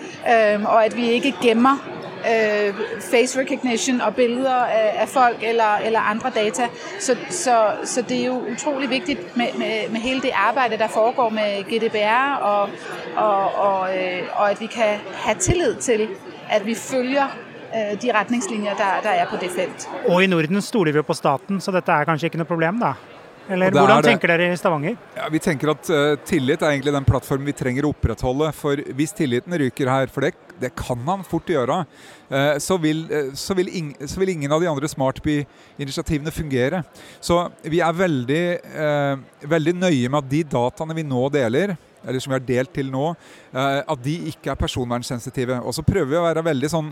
Og 0.66 0.86
at 0.86 0.98
vi 0.98 1.10
ikke 1.10 1.34
gemmer 1.42 1.94
øh, 2.32 2.74
face 3.12 3.40
recognition 3.40 4.02
og 4.02 4.16
billeder 4.16 4.56
af, 4.56 5.02
af 5.02 5.10
folk 5.10 5.38
eller, 5.44 5.78
eller 5.86 6.00
andre 6.00 6.30
data. 6.36 6.68
Så, 7.00 7.16
så, 7.30 7.56
så 7.84 8.02
det 8.02 8.22
er 8.22 8.26
jo 8.26 8.42
utrolig 8.54 8.90
vigtigt 8.90 9.38
med, 9.38 9.48
med, 9.58 9.90
med 9.90 10.00
hele 10.02 10.22
det 10.22 10.32
arbejde, 10.34 10.78
der 10.78 10.88
foregår 10.88 11.30
med 11.30 11.64
GDPR, 11.64 12.36
og, 12.42 12.70
og, 13.16 13.56
og, 13.56 13.98
øh, 13.98 14.22
og 14.36 14.52
at 14.52 14.62
vi 14.62 14.66
kan 14.66 14.98
have 15.16 15.38
tillid 15.40 15.76
til, 15.76 16.08
at 16.50 16.66
vi 16.66 16.76
følger 16.76 17.26
øh, 17.76 18.02
de 18.02 18.12
retningslinjer, 18.14 18.76
der, 18.76 18.92
der 19.04 19.10
er 19.10 19.26
på 19.30 19.38
det 19.42 19.50
felt. 19.52 19.90
Og 20.08 20.24
i 20.24 20.28
Norden 20.28 20.62
stoler 20.62 20.92
vi 20.92 20.96
jo 20.96 21.02
på 21.02 21.14
staten, 21.14 21.62
så 21.62 21.72
dette 21.72 21.92
er 21.92 22.04
kanskje 22.04 22.28
ikke 22.28 22.38
noe 22.38 22.50
problem, 22.50 22.80
da? 22.80 22.94
Eller 23.52 23.74
hvordan 23.76 24.04
tenker 24.06 24.32
dere 24.32 24.54
i 24.54 24.58
Stavanger? 24.58 24.96
Ja, 25.18 25.28
vi 25.32 25.40
tenker 25.44 25.74
at 25.74 25.90
uh, 25.92 26.16
Tillit 26.28 26.62
er 26.64 26.72
egentlig 26.72 26.94
den 26.96 27.08
plattformen 27.08 27.50
vi 27.50 27.56
trenger 27.58 27.88
å 27.88 27.92
opprettholde. 27.92 28.50
For 28.56 28.80
hvis 28.96 29.16
tilliten 29.18 29.56
ryker 29.60 29.92
her, 29.92 30.12
for 30.14 30.24
det, 30.24 30.34
det 30.62 30.72
kan 30.80 31.02
han 31.10 31.26
fort 31.28 31.52
gjøre, 31.52 31.82
uh, 31.84 32.54
så, 32.64 32.78
vil, 32.82 33.04
uh, 33.12 33.34
så, 33.40 33.56
vil 33.60 33.72
ing, 33.76 33.90
så, 34.00 34.22
vil, 34.22 34.32
ingen 34.36 34.54
av 34.56 34.64
de 34.64 34.70
andre 34.72 34.90
Smartby-initiativene 34.92 36.32
fungere. 36.36 36.84
Så 37.24 37.42
vi 37.68 37.82
er 37.84 37.98
veldig, 37.98 38.44
veldig 39.50 39.74
nøye 39.76 40.12
med 40.12 40.22
at 40.22 40.32
de 40.32 40.44
dataene 40.54 40.96
vi 40.96 41.06
nå 41.08 41.26
deler, 41.34 41.76
eller 42.04 42.24
som 42.24 42.32
vi 42.32 42.40
har 42.40 42.48
delt 42.48 42.74
til 42.76 42.90
nå, 42.92 43.12
at 43.54 44.00
de 44.04 44.16
ikke 44.32 44.52
er 44.52 44.60
personvernsensitive. 44.60 45.60
Og 45.64 45.76
så 45.76 45.86
prøver 45.88 46.12
vi 46.12 46.20
å 46.20 46.26
være 46.26 46.44
veldig 46.48 46.72
sånn 46.72 46.90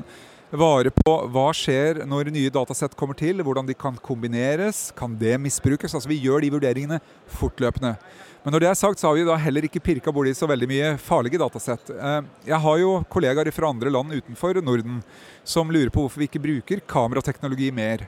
vare 0.51 0.91
på 0.91 1.13
hva 1.31 1.45
skjer 1.55 2.01
når 2.09 2.31
nye 2.33 2.51
datasett 2.51 2.95
kommer 2.99 3.15
til, 3.15 3.39
hvordan 3.45 3.67
de 3.69 3.75
kan 3.77 3.95
kombineres, 4.03 4.89
kan 4.97 5.13
det 5.17 5.37
misbrukes? 5.39 5.93
Altså 5.95 6.11
Vi 6.11 6.19
gjør 6.19 6.43
de 6.43 6.51
vurderingene 6.51 6.99
fortløpende. 7.39 7.95
Men 8.43 8.55
når 8.55 8.63
det 8.63 8.69
er 8.71 8.79
sagt, 8.79 8.99
så 8.99 9.07
har 9.07 9.15
vi 9.19 9.25
da 9.27 9.37
heller 9.37 9.67
ikke 9.67 9.83
pirka 9.83 10.11
borti 10.11 10.33
så 10.35 10.49
veldig 10.49 10.67
mye 10.67 10.87
farlige 10.99 11.39
datasett. 11.39 11.91
Eh, 11.93 12.21
jeg 12.49 12.59
har 12.63 12.79
jo 12.81 12.95
kollegaer 13.13 13.51
fra 13.53 13.69
andre 13.69 13.93
land 13.93 14.15
utenfor 14.17 14.57
Norden 14.65 14.99
som 15.43 15.69
lurer 15.71 15.93
på 15.93 16.03
hvorfor 16.03 16.23
vi 16.23 16.27
ikke 16.29 16.41
bruker 16.41 16.81
kamerateknologi 16.89 17.69
mer. 17.71 18.07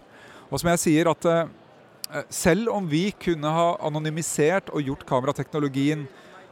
Og 0.49 0.59
som 0.59 0.71
jeg 0.73 0.81
sier 0.81 1.11
at 1.11 1.29
eh, 1.29 2.25
selv 2.33 2.73
om 2.73 2.89
vi 2.89 3.11
kunne 3.23 3.55
ha 3.55 3.69
anonymisert 3.85 4.73
og 4.73 4.83
gjort 4.83 5.05
kamerateknologien 5.09 6.07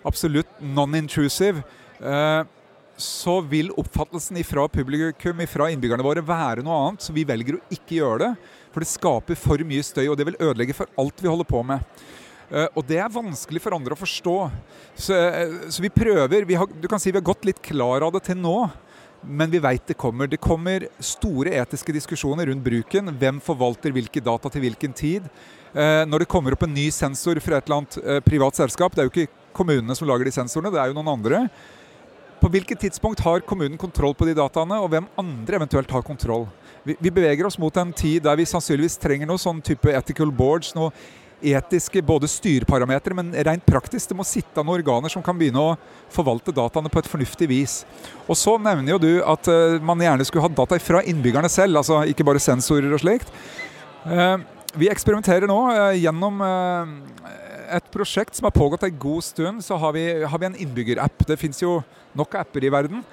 absolutt 0.06 0.62
non-intrusive, 0.62 1.65
eh, 1.99 2.45
så 3.02 3.40
vil 3.42 3.72
oppfattelsen 3.80 4.40
fra 4.48 4.68
publikum, 4.72 5.42
fra 5.50 5.68
innbyggerne 5.74 6.06
våre, 6.06 6.24
være 6.26 6.64
noe 6.66 6.78
annet. 6.86 7.06
Så 7.06 7.16
vi 7.16 7.26
velger 7.28 7.58
å 7.58 7.64
ikke 7.74 7.98
gjøre 7.98 8.20
det. 8.24 8.32
For 8.72 8.84
det 8.84 8.92
skaper 8.92 9.40
for 9.40 9.64
mye 9.68 9.84
støy, 9.86 10.06
og 10.08 10.18
det 10.20 10.28
vil 10.30 10.40
ødelegge 10.40 10.78
for 10.78 10.92
alt 11.02 11.24
vi 11.24 11.32
holder 11.32 11.50
på 11.50 11.64
med. 11.68 11.84
Uh, 12.52 12.68
og 12.76 12.84
det 12.84 13.00
er 13.00 13.12
vanskelig 13.12 13.62
for 13.64 13.76
andre 13.76 13.96
å 13.96 14.00
forstå. 14.00 14.38
Så, 14.92 15.16
uh, 15.16 15.68
så 15.72 15.84
vi 15.84 15.92
prøver 15.94 16.44
vi 16.48 16.58
har, 16.60 16.68
Du 16.68 16.88
kan 16.92 17.00
si 17.00 17.12
vi 17.12 17.20
har 17.20 17.28
gått 17.28 17.48
litt 17.48 17.62
klar 17.64 18.04
av 18.04 18.12
det 18.16 18.26
til 18.28 18.40
nå. 18.40 18.56
Men 19.22 19.52
vi 19.54 19.62
veit 19.62 19.86
det 19.88 20.00
kommer. 20.02 20.28
Det 20.28 20.42
kommer 20.42 20.88
store 20.98 21.54
etiske 21.62 21.94
diskusjoner 21.94 22.50
rundt 22.50 22.64
bruken. 22.66 23.12
Hvem 23.22 23.38
forvalter 23.44 23.94
hvilke 23.94 24.24
data 24.24 24.50
til 24.50 24.66
hvilken 24.66 24.96
tid? 24.98 25.28
Uh, 25.72 26.04
når 26.10 26.26
det 26.26 26.32
kommer 26.32 26.56
opp 26.56 26.66
en 26.68 26.74
ny 26.76 26.90
sensor 26.92 27.40
fra 27.40 27.60
et 27.60 27.70
eller 27.70 27.84
annet 27.84 28.26
privat 28.28 28.58
selskap, 28.58 28.96
det 28.96 29.04
er 29.04 29.08
jo 29.08 29.14
ikke 29.14 29.54
kommunene 29.56 29.96
som 29.96 30.10
lager 30.10 30.28
de 30.28 30.34
sensorene, 30.36 30.72
det 30.74 30.82
er 30.82 30.92
jo 30.92 30.98
noen 30.98 31.14
andre. 31.14 31.46
På 32.41 32.49
hvilket 32.49 32.80
tidspunkt 32.82 33.21
har 33.21 33.43
kommunen 33.45 33.77
kontroll 33.77 34.15
på 34.17 34.25
de 34.25 34.34
dataene, 34.34 34.80
og 34.82 34.89
hvem 34.89 35.06
andre 35.21 35.60
eventuelt 35.60 35.91
har 35.93 36.01
kontroll? 36.01 36.47
Vi, 36.82 36.95
vi 36.97 37.12
beveger 37.13 37.45
oss 37.45 37.60
mot 37.62 37.75
en 37.77 37.91
tid 37.93 38.23
der 38.25 38.39
vi 38.39 38.47
sannsynligvis 38.49 38.97
trenger 38.97 39.30
noe 39.30 39.41
sånn 39.41 39.60
type 39.62 39.93
ethical 39.93 40.32
boards, 40.34 40.71
noe 40.73 40.89
etiske 41.41 42.01
både 42.06 42.30
styreparametere, 42.30 43.17
men 43.17 43.30
rent 43.45 43.65
praktisk. 43.65 44.10
Det 44.10 44.17
må 44.17 44.25
sitte 44.27 44.62
noen 44.62 44.80
organer 44.80 45.13
som 45.13 45.23
kan 45.25 45.38
begynne 45.38 45.62
å 45.62 45.75
forvalte 46.13 46.54
dataene 46.54 46.89
på 46.89 47.01
et 47.01 47.10
fornuftig 47.10 47.49
vis. 47.49 47.75
Og 48.27 48.38
så 48.38 48.58
nevner 48.62 48.95
jo 48.95 49.01
du 49.01 49.12
at 49.21 49.49
uh, 49.49 49.77
man 49.86 50.01
gjerne 50.01 50.25
skulle 50.27 50.45
ha 50.45 50.54
data 50.62 50.80
fra 50.82 51.04
innbyggerne 51.06 51.49
selv, 51.49 51.82
altså 51.82 52.04
ikke 52.10 52.25
bare 52.27 52.41
sensorer 52.41 52.93
og 52.93 53.01
slikt. 53.04 53.30
Uh, 54.06 54.38
vi 54.77 54.89
eksperimenterer 54.89 55.49
nå 55.49 55.60
uh, 55.69 55.91
gjennom 55.97 56.41
et 57.77 57.91
prosjekt 57.93 58.38
som 58.38 58.47
har 58.47 58.55
pågått 58.55 58.84
en 58.88 58.99
god 58.99 59.23
stund, 59.25 59.63
så 59.65 59.77
har 59.79 59.95
vi, 59.95 60.05
har 60.23 60.41
vi 60.41 60.49
en 60.49 60.60
innbyggerapp. 60.65 61.25
Det 61.27 61.39
fins 61.39 61.62
jo 61.63 61.79
nok 62.17 62.36
apper 62.41 62.65
i 62.67 62.71
verden. 62.73 63.03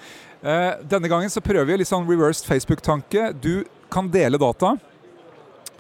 Eh, 0.43 0.73
denne 0.87 1.11
gangen 1.11 1.31
så 1.31 1.43
prøver 1.43 1.67
vi 1.71 1.81
litt 1.81 1.91
sånn 1.91 2.07
reversed 2.09 2.47
Facebook-tanke. 2.49 3.33
Du 3.43 3.65
kan 3.93 4.11
dele 4.11 4.41
data. 4.41 4.77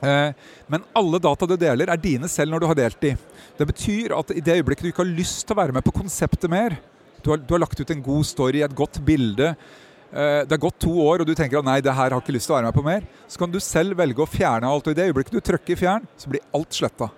Eh, 0.00 0.30
men 0.70 0.86
alle 0.96 1.18
data 1.22 1.46
du 1.46 1.56
deler, 1.58 1.90
er 1.90 2.02
dine 2.02 2.30
selv 2.30 2.54
når 2.54 2.62
du 2.62 2.68
har 2.70 2.78
delt 2.78 3.00
de. 3.02 3.14
Det 3.58 3.66
betyr 3.66 4.14
at 4.18 4.30
i 4.34 4.44
det 4.44 4.60
øyeblikket 4.60 4.86
du 4.86 4.92
ikke 4.92 5.04
har 5.04 5.18
lyst 5.18 5.46
til 5.46 5.56
å 5.56 5.60
være 5.62 5.74
med 5.74 5.86
på 5.86 5.94
konseptet 5.96 6.50
mer, 6.50 6.78
du 7.22 7.32
har, 7.32 7.42
du 7.42 7.50
har 7.56 7.64
lagt 7.64 7.80
ut 7.80 7.90
en 7.90 8.02
god 8.04 8.26
story, 8.26 8.62
et 8.62 8.76
godt 8.78 9.00
bilde, 9.04 9.50
eh, 10.12 10.42
det 10.46 10.54
har 10.54 10.62
gått 10.62 10.78
to 10.84 10.92
år 11.02 11.24
og 11.24 11.26
du 11.26 11.34
tenker 11.34 11.58
at 11.58 11.66
nei, 11.66 11.80
det 11.82 11.94
her 11.94 12.14
har 12.14 12.22
ikke 12.22 12.36
lyst 12.36 12.46
til 12.46 12.54
å 12.54 12.60
være 12.60 12.70
med 12.70 12.78
på 12.78 12.86
mer, 12.86 13.08
så 13.26 13.42
kan 13.42 13.50
du 13.50 13.58
selv 13.62 13.98
velge 13.98 14.22
å 14.22 14.30
fjerne 14.30 14.70
alt. 14.70 14.86
Og 14.86 14.94
i 14.94 14.98
det 14.98 15.08
øyeblikket 15.10 15.34
du 15.34 15.42
trykker 15.50 15.80
fjern, 15.80 16.06
så 16.18 16.30
blir 16.30 16.46
alt 16.54 16.78
sletta. 16.78 17.10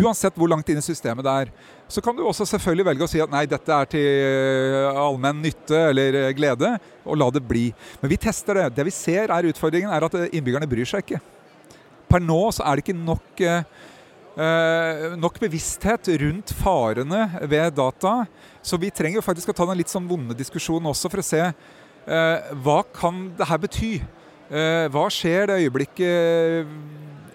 Uansett 0.00 0.36
hvor 0.38 0.48
langt 0.50 0.68
inn 0.72 0.80
i 0.80 0.84
systemet 0.84 1.24
det 1.26 1.32
er. 1.44 1.50
Så 1.88 2.02
kan 2.02 2.16
du 2.16 2.22
også 2.24 2.46
selvfølgelig 2.48 2.86
velge 2.88 3.06
å 3.06 3.10
si 3.10 3.20
at 3.22 3.32
nei, 3.32 3.44
dette 3.48 3.76
er 3.76 3.90
til 3.90 4.06
eh, 4.06 5.00
allmenn 5.04 5.42
nytte 5.44 5.80
eller 5.90 6.20
eh, 6.22 6.32
glede, 6.36 6.70
og 7.04 7.18
la 7.20 7.28
det 7.34 7.44
bli. 7.44 7.66
Men 8.00 8.12
vi 8.12 8.20
tester 8.20 8.60
det. 8.60 8.70
Det 8.78 8.86
vi 8.88 8.94
ser 8.94 9.32
er 9.34 9.50
utfordringen, 9.50 9.92
er 9.92 10.06
at 10.06 10.16
eh, 10.18 10.30
innbyggerne 10.32 10.68
bryr 10.70 10.88
seg 10.88 11.04
ikke. 11.04 11.20
Per 12.08 12.24
nå 12.24 12.40
så 12.54 12.64
er 12.64 12.76
det 12.76 12.84
ikke 12.84 12.94
nok, 12.94 13.40
nok 15.18 15.38
bevissthet 15.42 16.10
rundt 16.20 16.52
farene 16.60 17.24
ved 17.50 17.74
data. 17.74 18.12
Så 18.62 18.78
vi 18.78 18.92
trenger 18.94 19.18
jo 19.18 19.24
faktisk 19.26 19.50
å 19.50 19.56
ta 19.56 19.66
den 19.66 19.80
litt 19.80 19.90
sånn 19.90 20.06
vonde 20.06 20.36
diskusjonen 20.38 20.92
også 20.92 21.10
for 21.10 21.22
å 21.22 21.26
se 21.26 21.40
hva 22.62 22.76
kan 22.94 23.24
det 23.34 23.48
her 23.50 23.62
bety. 23.64 23.90
Hva 24.94 25.08
skjer 25.10 25.50
det 25.50 25.58
øyeblikket 25.64 26.70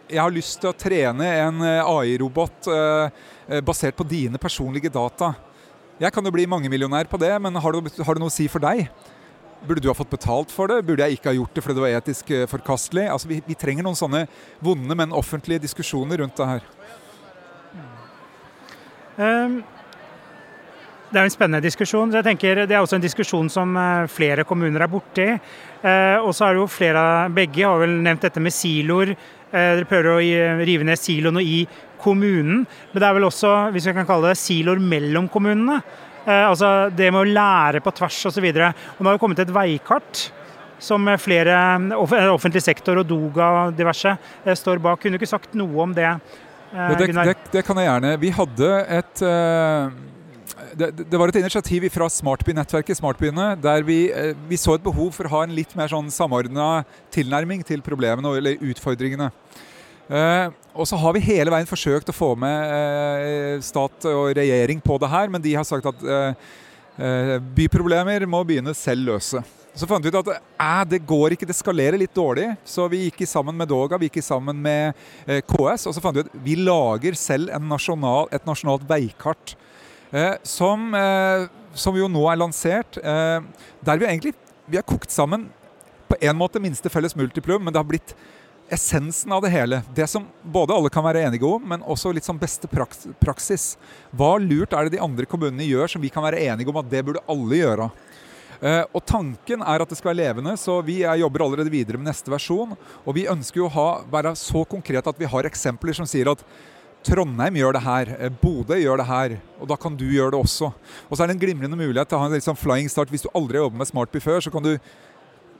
jeg 0.10 0.22
har 0.22 0.34
lyst 0.34 0.58
til 0.62 0.72
å 0.72 0.78
trene 0.78 1.28
en 1.44 1.62
eh, 1.66 1.86
AI-robot 1.86 2.70
eh, 2.74 3.22
eh, 3.48 3.62
basert 3.66 3.98
på 3.98 4.08
dine 4.08 4.42
personlige 4.42 4.92
data. 4.94 5.34
Jeg 6.00 6.14
kan 6.16 6.26
jo 6.26 6.34
bli 6.34 6.48
mangemillionær 6.50 7.10
på 7.12 7.20
det, 7.22 7.32
men 7.44 7.60
har 7.60 7.76
det, 7.76 7.94
har 8.00 8.18
det, 8.18 8.24
noe 8.24 8.32
å 8.32 8.34
si 8.34 8.48
for 8.52 8.64
deg? 8.64 8.88
Burde 9.68 9.84
du 9.84 9.90
ha 9.92 9.98
fått 9.98 10.14
betalt 10.14 10.54
for 10.56 10.72
det? 10.72 10.82
Burde 10.88 11.06
jeg 11.06 11.20
ikke 11.20 11.34
ha 11.34 11.38
gjort 11.38 11.56
det 11.56 11.64
fordi 11.66 11.78
det 11.78 11.84
var 11.84 11.98
etisk 11.98 12.32
forkastelig? 12.50 13.10
Altså, 13.12 13.30
vi, 13.30 13.42
vi 13.46 13.58
trenger 13.60 13.86
noen 13.86 14.00
sånne 14.00 14.24
vonde, 14.64 14.96
men 14.96 15.16
offentlige 15.16 15.66
diskusjoner 15.66 16.24
rundt 16.24 16.40
det 16.40 16.48
her. 16.54 16.70
Um, 19.20 19.60
det 21.10 21.20
er 21.20 21.26
en 21.28 21.34
spennende 21.34 21.66
diskusjon. 21.66 22.14
jeg 22.14 22.24
tenker 22.24 22.64
Det 22.70 22.76
er 22.78 22.80
også 22.80 22.96
en 22.96 23.04
diskusjon 23.04 23.50
som 23.52 23.76
flere 24.08 24.46
kommuner 24.48 24.86
er 24.86 24.92
borti. 24.94 25.28
Uh, 25.84 26.24
og 26.24 26.32
så 26.38 26.48
er 26.48 26.56
det 26.56 26.62
jo 26.62 26.70
flere 26.72 27.04
Begge 27.36 27.66
har 27.66 27.84
vel 27.84 28.00
nevnt 28.00 28.24
dette 28.30 28.40
med 28.40 28.56
siloer. 28.56 29.12
Eh, 29.50 29.72
dere 29.80 29.88
prøver 29.90 30.12
å 30.14 30.20
rive 30.62 30.86
ned 30.86 31.00
siloene 31.00 31.42
i 31.42 31.64
kommunen. 32.02 32.66
Men 32.92 33.02
det 33.02 33.08
er 33.08 33.16
vel 33.18 33.28
også, 33.28 33.54
hvis 33.74 33.88
vi 33.90 33.96
kan 33.98 34.08
kalle 34.10 34.32
det, 34.32 34.40
siloer 34.40 34.82
mellom 34.82 35.30
kommunene. 35.32 35.80
Eh, 36.26 36.46
altså 36.46 36.90
det 36.94 37.10
med 37.14 37.24
å 37.24 37.32
lære 37.40 37.82
på 37.82 37.94
tvers 37.98 38.20
osv. 38.30 38.46
Nå 38.54 38.68
har 38.70 39.16
det 39.16 39.22
kommet 39.22 39.42
et 39.42 39.56
veikart 39.56 40.28
som 40.80 41.10
flere 41.20 41.56
offentlig 42.32 42.62
sektor 42.64 43.02
og 43.02 43.10
Doga 43.10 43.50
og 43.64 43.80
diverse 43.80 44.14
eh, 44.14 44.56
står 44.56 44.84
bak. 44.84 45.02
Kunne 45.02 45.18
du 45.18 45.22
ikke 45.24 45.34
sagt 45.34 45.58
noe 45.58 45.84
om 45.88 45.98
det? 45.98 46.14
det, 46.70 47.10
det, 47.10 47.36
det, 47.50 47.66
kan 47.66 47.82
jeg 47.82 47.90
gjerne. 47.90 48.14
Vi 48.22 48.30
hadde 48.36 48.72
et 49.00 49.26
det, 50.78 50.90
det, 51.10 51.18
var 51.18 51.32
et 51.32 51.40
initiativ 51.40 51.86
fra 51.94 52.08
Smartby-nettverket, 52.12 53.00
Smartbyene, 53.00 53.52
der 53.62 53.84
vi, 53.88 54.00
eh, 54.12 54.36
vi, 54.50 54.58
så 54.60 54.76
et 54.76 54.86
behov 54.86 55.12
for 55.16 55.28
å 55.28 55.34
ha 55.34 55.44
en 55.46 55.56
litt 55.56 55.76
mer 55.78 55.92
sånn 55.92 56.10
samordna 56.14 56.84
tilnærming 57.14 57.64
til 57.68 57.84
problemene 57.86 58.34
eller 58.40 58.64
utfordringene. 58.72 59.30
Eh, 60.10 60.48
og 60.74 60.90
så 60.90 60.98
har 60.98 61.14
vi 61.16 61.26
hele 61.28 61.54
veien 61.54 61.70
forsøkt 61.70 62.10
å 62.10 62.16
få 62.16 62.34
med 62.40 62.74
eh, 62.74 63.62
stat 63.66 64.10
og 64.10 64.34
regjering 64.38 64.82
på 64.82 64.98
det 65.02 65.12
her, 65.12 65.30
men 65.30 65.44
de 65.44 65.56
har 65.58 65.68
sagt 65.68 65.94
at 65.94 66.10
eh 66.10 66.58
byproblemer 67.56 68.26
må 68.28 68.42
byene 68.44 68.74
selv 68.76 69.06
løse. 69.08 69.40
Så 69.72 69.88
fant 69.88 70.04
vi 70.04 70.12
ut 70.12 70.18
at 70.20 70.90
det 70.92 70.98
går 71.08 71.32
ikke, 71.32 71.48
det 71.48 71.56
skalerer 71.56 71.96
litt 71.96 72.12
dårlig. 72.12 72.50
Så 72.68 72.90
vi 72.92 73.06
gikk 73.06 73.22
sammen 73.24 73.56
med 73.56 73.70
Doga, 73.72 73.96
vi 73.96 74.10
gikk 74.10 74.20
sammen 74.26 74.60
med 74.60 74.98
KS, 75.48 75.86
og 75.88 75.96
så 75.96 76.04
fant 76.04 76.18
vi 76.18 76.26
ut 76.26 76.28
at 76.28 76.42
vi 76.44 76.58
lager 76.60 77.16
selv 77.16 77.56
nasjonal, 77.64 78.28
et 78.36 78.44
nasjonalt 78.50 78.84
veikart 78.90 79.56
som, 80.44 80.94
eh, 80.94 81.48
som, 81.74 81.98
jo 81.98 82.08
nå 82.10 82.26
er 82.32 82.40
lansert. 82.40 82.98
Eh, 82.98 83.40
der 83.86 84.02
vi 84.02 84.06
egentlig 84.06 84.34
vi 84.66 84.78
har 84.78 84.86
kokt 84.86 85.12
sammen 85.12 85.50
på 86.10 86.18
en 86.22 86.38
måte 86.38 86.62
minste 86.62 86.90
felles 86.90 87.16
multiplum, 87.16 87.64
men 87.64 87.74
det 87.74 87.80
har 87.80 87.86
blitt 87.90 88.16
essensen 88.70 89.32
av 89.34 89.42
det 89.42 89.50
hele. 89.50 89.82
Det 89.94 90.08
som 90.10 90.28
både 90.42 90.74
alle 90.74 90.90
kan 90.94 91.06
være 91.06 91.24
enige 91.26 91.46
om, 91.46 91.62
men 91.62 91.82
også 91.82 92.14
litt 92.14 92.26
sånn 92.26 92.42
beste 92.42 92.70
praksis. 92.70 93.78
Hva 94.14 94.36
lurt 94.42 94.74
er 94.74 94.86
det 94.86 94.98
de 94.98 95.02
andre 95.02 95.26
kommunene 95.26 95.66
gjør 95.66 95.90
som 95.90 96.02
vi 96.02 96.12
kan 96.14 96.26
være 96.26 96.42
enige 96.52 96.70
om 96.70 96.78
at 96.82 96.90
det 96.90 97.02
burde 97.06 97.26
alle 97.30 97.62
gjøre? 97.62 97.90
Og 98.94 99.02
Tanken 99.08 99.64
er 99.64 99.82
at 99.82 99.90
det 99.90 99.98
skal 99.98 100.12
være 100.12 100.20
levende, 100.20 100.54
så 100.60 100.82
vi 100.86 101.00
jobber 101.02 101.46
allerede 101.46 101.74
videre 101.74 101.98
med 101.98 102.12
neste 102.12 102.30
versjon. 102.30 102.76
Og 103.06 103.16
vi 103.18 103.30
ønsker 103.32 103.64
jo 103.64 103.72
å 103.72 103.90
være 104.12 104.36
så 104.38 104.62
konkrete 104.70 105.10
at 105.10 105.22
vi 105.22 105.30
har 105.34 105.50
eksempler 105.50 105.98
som 105.98 106.10
sier 106.10 106.30
at 106.30 106.46
Trondheim 107.10 107.58
gjør 107.58 107.74
det 107.74 107.82
her, 107.82 108.10
eh, 108.20 108.30
Bodø 108.42 108.78
gjør 108.78 109.02
det 109.02 109.08
her, 109.10 109.38
og 109.60 109.68
da 109.72 109.76
kan 109.76 109.96
du 109.98 110.06
gjøre 110.06 110.36
det 110.36 110.40
også. 110.40 110.72
Og 111.10 111.18
så 111.18 111.24
er 111.24 111.28
det 111.28 111.38
en 111.38 111.42
glimrende 111.42 111.78
mulighet 111.80 112.10
til 112.10 112.18
å 112.18 112.22
ha 112.22 112.28
en 112.30 112.36
litt 112.38 112.46
sånn 112.46 112.60
flying 112.60 112.90
start. 112.90 113.10
Hvis 113.10 113.26
du 113.26 113.30
aldri 113.34 113.58
har 113.58 113.66
jobbet 113.66 113.82
med 113.82 113.90
Smartby 113.90 114.22
før, 114.22 114.42
så 114.46 114.52
kan 114.54 114.64
du 114.64 114.78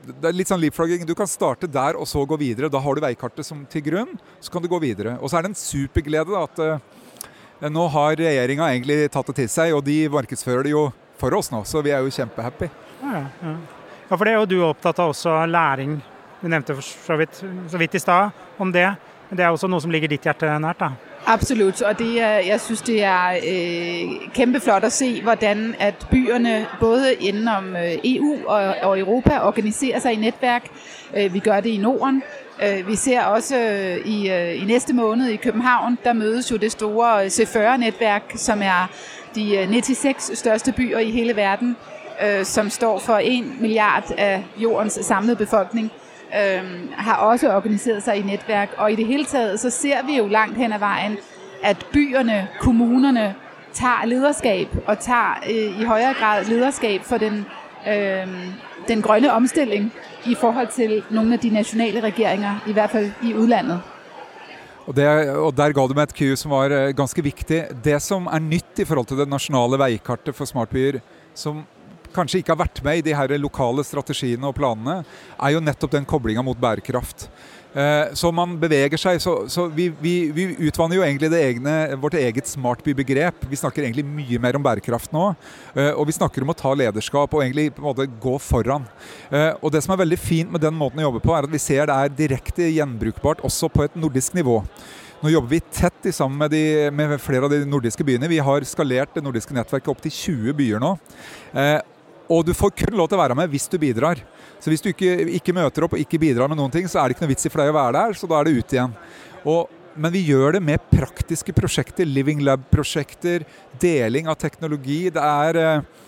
det 0.00 0.30
er 0.30 0.32
litt 0.32 0.48
sånn 0.48 0.60
leapfrogging. 0.62 1.04
Du 1.04 1.14
kan 1.18 1.28
starte 1.28 1.68
der 1.68 1.98
og 1.98 2.06
så 2.08 2.22
gå 2.24 2.38
videre. 2.40 2.70
Da 2.72 2.80
har 2.80 2.96
du 2.96 3.02
veikartet 3.04 3.44
som 3.44 3.66
til 3.68 3.82
grunn, 3.84 4.14
så 4.40 4.52
kan 4.52 4.62
du 4.62 4.68
gå 4.70 4.78
videre. 4.80 5.18
Og 5.20 5.28
så 5.28 5.36
er 5.36 5.44
det 5.44 5.50
en 5.52 5.58
superglede 5.60 6.32
da, 6.32 6.46
at 6.46 6.62
uh, 7.60 7.68
nå 7.68 7.84
har 7.92 8.16
regjeringa 8.16 8.70
egentlig 8.70 9.10
tatt 9.12 9.28
det 9.28 9.42
til 9.42 9.50
seg, 9.52 9.74
og 9.76 9.84
de 9.84 9.98
markedsfører 10.08 10.64
det 10.64 10.72
jo 10.72 10.86
for 11.20 11.36
oss 11.36 11.52
nå, 11.52 11.60
så 11.68 11.82
vi 11.84 11.92
er 11.92 12.00
jo 12.00 12.14
kjempehappy. 12.16 12.70
Ja, 13.02 13.26
ja. 13.42 13.54
ja, 14.08 14.14
for 14.14 14.24
det 14.24 14.32
er 14.32 14.40
jo 14.40 14.48
du 14.48 14.56
opptatt 14.70 15.02
av 15.04 15.12
også 15.12 15.36
læring. 15.50 15.98
Du 16.40 16.48
nevnte 16.48 16.78
så 16.80 17.20
vidt, 17.20 17.42
så 17.68 17.80
vidt 17.80 17.98
i 17.98 18.00
stad 18.00 18.32
om 18.56 18.72
det. 18.72 18.88
Men 19.28 19.36
det 19.36 19.44
er 19.44 19.52
også 19.52 19.68
noe 19.68 19.84
som 19.84 19.92
ligger 19.92 20.08
ditt 20.08 20.24
hjerte 20.24 20.48
nært? 20.64 20.80
da? 20.80 21.09
Absolut, 21.26 21.82
og 21.82 21.98
det 21.98 22.20
er, 22.20 22.38
jeg 22.38 22.60
synes 22.60 22.82
det 22.82 23.04
er 23.04 23.30
øh, 23.30 24.30
kæmpeflot 24.34 24.84
at 24.84 24.92
se, 24.92 25.22
hvordan 25.22 25.74
at 25.78 26.06
byerne 26.10 26.66
både 26.80 27.14
indenom 27.14 27.76
øh, 27.76 27.98
EU 28.04 28.36
og, 28.46 28.74
og 28.82 28.98
Europa 28.98 29.38
organiserer 29.42 29.98
sig 29.98 30.12
i 30.12 30.16
netværk. 30.16 30.68
Øh, 31.16 31.34
vi 31.34 31.38
gør 31.38 31.60
det 31.60 31.70
i 31.70 31.76
Norden. 31.76 32.22
Øh, 32.62 32.88
vi 32.88 32.96
ser 32.96 33.22
også 33.22 33.56
i, 34.04 34.28
i 34.54 34.64
næste 34.64 34.94
måned 34.94 35.28
i 35.28 35.36
København, 35.36 35.98
der 36.04 36.12
mødes 36.12 36.50
jo 36.50 36.56
det 36.56 36.72
store 36.72 37.26
C40-netværk, 37.26 38.32
som 38.36 38.62
er 38.62 38.90
de 39.34 39.66
96 39.70 40.30
største 40.38 40.72
byer 40.72 40.98
i 40.98 41.10
hele 41.10 41.36
verden, 41.36 41.76
som 42.42 42.70
står 42.70 42.98
for 42.98 43.20
1 43.22 43.60
milliard 43.60 44.10
af 44.18 44.44
jordens 44.56 44.98
samlede 45.02 45.36
befolkning. 45.36 45.92
Har 46.96 47.16
også 47.16 47.50
organiseret 47.56 48.02
seg 48.02 48.18
i 48.18 48.22
nettverk. 48.22 48.74
Og 48.78 48.92
i 48.92 48.96
det 48.96 49.06
hele 49.06 49.24
taget 49.24 49.60
så 49.60 49.70
ser 49.70 50.06
vi 50.06 50.16
jo 50.16 50.26
langt 50.26 50.56
hen 50.56 50.72
ad 50.72 50.78
veien 50.78 51.16
at 51.62 51.86
byerne, 51.92 52.48
kommunerne 52.60 53.34
tar 53.74 54.04
lederskap 54.06 54.68
og 54.86 54.98
tar 54.98 55.42
øh, 55.46 55.80
i 55.80 55.84
høyere 55.84 56.14
grad 56.14 56.44
lederskap 56.44 57.04
for 57.04 57.16
den, 57.16 57.46
øh, 57.88 58.26
den 58.88 59.02
grønne 59.02 59.32
omstilling 59.32 59.92
i 60.26 60.34
forhold 60.34 60.68
til 60.68 61.02
noen 61.10 61.32
av 61.32 61.38
de 61.42 61.50
nasjonale 61.50 62.00
regeringer, 62.00 62.60
i 62.66 62.72
hvert 62.72 62.90
fall 62.90 63.12
i 63.22 63.34
utlandet. 63.34 63.80
Og, 64.86 64.96
det, 64.96 65.06
og, 65.30 65.56
Der 65.56 65.72
ga 65.72 65.86
du 65.86 65.94
meg 65.94 66.08
et 66.08 66.14
Q 66.16 66.36
som 66.36 66.50
var 66.50 66.72
øh, 66.74 66.94
ganske 66.96 67.22
viktig. 67.22 67.64
Det 67.84 68.02
som 68.02 68.26
er 68.26 68.38
nytt 68.38 68.78
i 68.78 68.84
forhold 68.84 69.06
til 69.06 69.18
det 69.18 69.28
nasjonale 69.28 69.78
veikartet 69.78 70.34
for 70.34 70.44
smartbyer, 70.44 70.98
som 71.34 71.62
kanskje 72.14 72.42
ikke 72.42 72.54
har 72.54 72.64
vært 72.64 72.82
med 72.86 73.00
i 73.00 73.06
de 73.06 73.16
her 73.16 73.36
lokale 73.40 73.84
strategiene 73.86 74.48
og 74.48 74.56
planene, 74.58 75.00
er 75.38 75.54
jo 75.54 75.64
nettopp 75.64 75.96
den 75.96 76.08
koblinga 76.08 76.44
mot 76.46 76.58
bærekraft. 76.60 77.28
Eh, 77.70 78.10
så 78.18 78.32
man 78.34 78.56
beveger 78.58 78.98
seg. 78.98 79.20
Så, 79.22 79.34
så 79.50 79.66
vi, 79.70 79.88
vi, 80.02 80.14
vi, 80.34 80.46
utvanner 80.66 80.98
jo 80.98 81.04
egentlig 81.06 81.30
egne, 81.38 81.74
vårt 82.02 82.16
eget 82.18 82.50
smartbybegrep. 82.50 83.46
Vi 83.50 83.58
snakker 83.60 83.86
egentlig 83.86 84.06
mye 84.06 84.40
mer 84.42 84.58
om 84.58 84.64
bærekraft 84.64 85.14
nå. 85.14 85.28
Eh, 85.74 85.92
og 85.92 86.08
vi 86.10 86.16
snakker 86.16 86.44
om 86.44 86.50
å 86.54 86.58
ta 86.58 86.74
lederskap 86.74 87.34
og 87.34 87.44
egentlig 87.44 87.70
på 87.76 87.84
en 87.84 87.90
måte 87.92 88.08
gå 88.22 88.38
foran. 88.42 88.88
Eh, 89.30 89.52
og 89.60 89.70
det 89.74 89.84
som 89.86 89.94
er 89.94 90.02
veldig 90.02 90.18
fint 90.20 90.50
med 90.50 90.64
den 90.64 90.76
måten 90.78 91.02
å 91.02 91.08
jobbe 91.08 91.22
på, 91.24 91.36
er 91.36 91.46
at 91.46 91.54
vi 91.54 91.62
ser 91.62 91.86
det 91.90 91.98
er 91.98 92.18
direkte 92.24 92.72
gjenbrukbart 92.72 93.44
også 93.46 93.70
på 93.72 93.86
et 93.86 93.98
nordisk 93.98 94.34
nivå. 94.38 94.60
Nå 95.20 95.28
jobber 95.28 95.52
vi 95.52 95.60
tett 95.60 96.06
sammen 96.16 96.38
med, 96.40 96.54
de, 96.54 96.88
med, 96.96 97.18
flere 97.20 97.44
av 97.44 97.52
de 97.52 97.60
nordiske 97.68 98.04
byene. 98.08 98.28
Vi 98.30 98.38
har 98.40 98.64
skalert 98.64 99.12
det 99.12 99.22
nordiske 99.24 99.52
nettverket 99.52 99.90
opp 99.92 100.00
til 100.00 100.14
20 100.16 100.56
byer 100.56 100.80
nå. 100.80 100.94
Eh, 101.52 101.76
og 102.30 102.46
du 102.46 102.52
får 102.54 102.72
kun 102.78 102.94
lov 102.94 103.08
til 103.10 103.18
å 103.18 103.22
være 103.24 103.36
med 103.38 103.50
hvis 103.50 103.66
du 103.70 103.76
bidrar. 103.82 104.20
Så 104.62 104.70
hvis 104.70 104.84
du 104.84 104.92
ikke, 104.92 105.16
ikke, 105.40 105.54
møter 105.56 105.86
opp 105.86 105.96
og 105.96 106.02
ikke 106.02 106.20
bidrar 106.22 106.50
med 106.50 106.60
noen 106.60 106.72
ting, 106.72 106.86
så 106.86 107.00
er 107.00 107.08
det 107.10 107.16
ikke 107.16 107.26
noe 107.26 107.32
vits 107.32 107.48
i 107.48 107.50
for 107.50 107.62
deg 107.62 107.72
å 107.72 107.76
være 107.76 107.96
der, 107.96 108.18
så 108.18 108.30
da 108.30 108.38
er 108.38 108.46
det 108.46 108.60
ut 108.60 108.74
igjen. 108.76 108.94
Og, 109.50 109.72
men 109.98 110.14
vi 110.14 110.22
gjør 110.28 110.54
det 110.56 110.62
med 110.62 110.84
praktiske 110.92 111.54
prosjekter, 111.56 112.06
Living 112.06 112.44
Lab-prosjekter, 112.46 113.42
deling 113.82 114.30
av 114.30 114.38
teknologi. 114.38 115.00
Det 115.10 115.24
er 115.24 115.58
eh, 115.58 116.06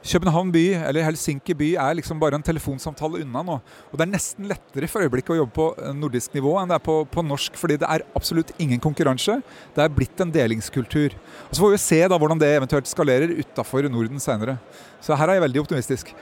København 0.00 0.52
by, 0.52 0.62
eller 0.88 1.04
Helsinki 1.04 1.54
by, 1.54 1.74
er 1.76 1.96
liksom 1.98 2.20
bare 2.20 2.38
en 2.38 2.44
telefonsamtale 2.44 3.20
unna 3.20 3.42
nå. 3.44 3.56
Og 3.92 3.98
det 3.98 4.06
er 4.06 4.12
nesten 4.14 4.48
lettere 4.48 4.88
for 4.88 5.04
øyeblikket 5.04 5.34
å 5.34 5.40
jobbe 5.42 5.52
på 5.52 5.66
nordisk 5.98 6.34
nivå 6.34 6.54
enn 6.60 6.70
det 6.72 6.78
er 6.78 6.84
på, 6.84 7.02
på, 7.04 7.24
norsk, 7.26 7.58
fordi 7.60 7.76
det 7.82 7.88
er 7.88 8.06
absolutt 8.16 8.54
ingen 8.58 8.80
konkurranse. 8.80 9.40
Det 9.76 9.84
er 9.84 9.92
blitt 9.92 10.20
en 10.24 10.32
delingskultur. 10.32 11.16
Og 11.50 11.52
Så 11.52 11.60
får 11.60 11.74
vi 11.74 11.82
se 11.84 12.00
da 12.08 12.16
hvordan 12.16 12.40
det 12.40 12.48
eventuelt 12.56 12.88
skalerer 12.88 13.34
utafor 13.42 13.88
Norden 13.92 14.20
senere. 14.20 14.56
Så 15.04 15.14
her 15.14 15.28
er 15.28 15.38
jeg 15.38 15.46
veldig 15.48 15.66
optimistisk. 15.66 16.14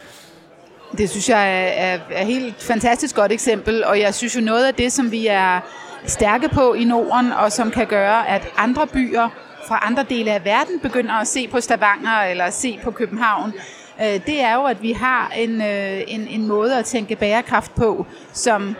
Det 0.98 1.06
syns 1.10 1.28
jeg 1.28 1.72
er 1.78 2.00
et 2.10 2.26
helt 2.26 2.62
fantastisk 2.62 3.16
godt 3.16 3.32
eksempel, 3.32 3.84
og 3.84 3.98
jeg 4.00 4.14
syns 4.14 4.38
jo 4.38 4.42
noe 4.42 4.70
av 4.70 4.76
det 4.78 4.88
som 4.92 5.10
vi 5.12 5.26
er 5.28 5.60
sterke 6.08 6.48
på 6.48 6.72
i 6.74 6.86
Norden, 6.88 7.30
og 7.32 7.52
som 7.52 7.70
kan 7.70 7.86
gjøre 7.86 8.24
at 8.26 8.48
andre 8.56 8.86
byer 8.86 9.28
fra 9.68 9.86
andre 9.86 10.02
deler 10.02 10.34
av 10.34 10.44
verden 10.44 10.80
begynner 10.80 11.20
å 11.20 11.26
se 11.28 11.44
på 11.48 11.60
Stavanger 11.60 12.30
eller 12.32 12.50
se 12.50 12.78
på 12.82 12.90
København, 12.90 13.52
øh, 14.00 14.20
det 14.26 14.40
er 14.40 14.54
jo 14.54 14.64
at 14.64 14.82
vi 14.82 14.92
har 14.92 15.32
en, 15.36 15.60
øh, 15.60 16.00
en, 16.08 16.28
en 16.28 16.46
måte 16.48 16.78
å 16.78 16.82
tenke 16.82 17.16
bærekraft 17.16 17.74
på 17.74 18.06
som 18.32 18.76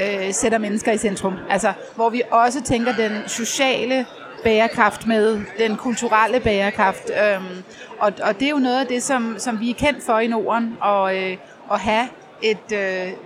øh, 0.00 0.32
setter 0.32 0.58
mennesker 0.58 0.92
i 0.92 0.98
sentrum. 0.98 1.34
Altså, 1.50 1.72
hvor 1.94 2.10
vi 2.10 2.22
også 2.30 2.62
tenker 2.62 2.92
den 2.92 3.22
sosiale 3.26 4.06
bærekraft 4.44 5.06
med 5.06 5.40
den 5.58 5.76
kulturelle 5.76 6.40
bærekraft. 6.40 7.10
Og, 7.98 8.12
og, 8.22 8.40
det 8.40 8.46
er 8.46 8.50
jo 8.50 8.58
noe 8.58 8.80
av 8.80 8.86
det 8.86 9.02
som, 9.02 9.34
som 9.38 9.60
vi 9.60 9.70
er 9.70 9.80
kjent 9.80 10.04
for 10.04 10.20
i 10.20 10.28
Norden. 10.28 10.76
Å 10.82 11.78
ha, 11.80 12.02
et, 12.42 12.74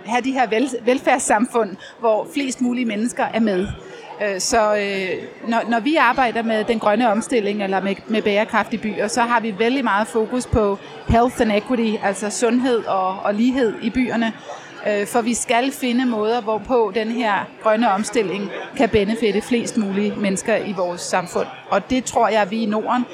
ha 0.07 0.19
de 0.23 0.31
her 0.31 0.47
vel, 0.49 0.69
velferdssamfunn 0.85 1.75
hvor 1.99 2.27
flest 2.33 2.61
mulig 2.61 2.87
mennesker 2.87 3.27
er 3.33 3.39
med. 3.39 3.67
Øh, 4.21 4.39
så 4.39 4.75
øh, 4.75 5.49
når, 5.69 5.79
vi 5.79 5.95
arbeider 5.95 6.43
med 6.43 6.63
den 6.63 6.79
grønne 6.79 7.11
omstilling 7.11 7.63
eller 7.63 7.95
med, 8.07 8.21
bærekraftige 8.21 8.81
byer, 8.81 9.07
så 9.07 9.21
har 9.21 9.39
vi 9.39 9.55
veldig 9.57 9.83
mye 9.83 10.05
fokus 10.05 10.47
på 10.47 10.77
health 11.07 11.41
and 11.41 11.51
equity, 11.51 11.97
altså 12.03 12.29
sundhet 12.29 12.85
og, 12.85 13.19
og 13.23 13.33
lighed 13.33 13.73
i 13.81 13.89
byene. 13.89 14.33
Øh, 14.87 15.07
for 15.07 15.21
vi 15.21 15.33
skal 15.33 15.71
finne 15.71 16.05
måter 16.05 16.41
hvorpå 16.41 16.91
den 16.95 17.07
her 17.07 17.33
grønne 17.63 17.91
omstilling 17.91 18.49
kan 18.77 18.89
benefitte 18.89 19.41
flest 19.41 19.77
mulig 19.77 20.13
mennesker 20.17 20.55
i 20.55 20.73
vårt 20.77 20.99
samfunn. 20.99 21.47
Og 21.69 21.89
det 21.89 22.03
tror 22.03 22.27
jeg 22.27 22.51
vi 22.51 22.63
i 22.63 22.65
Norden 22.65 23.05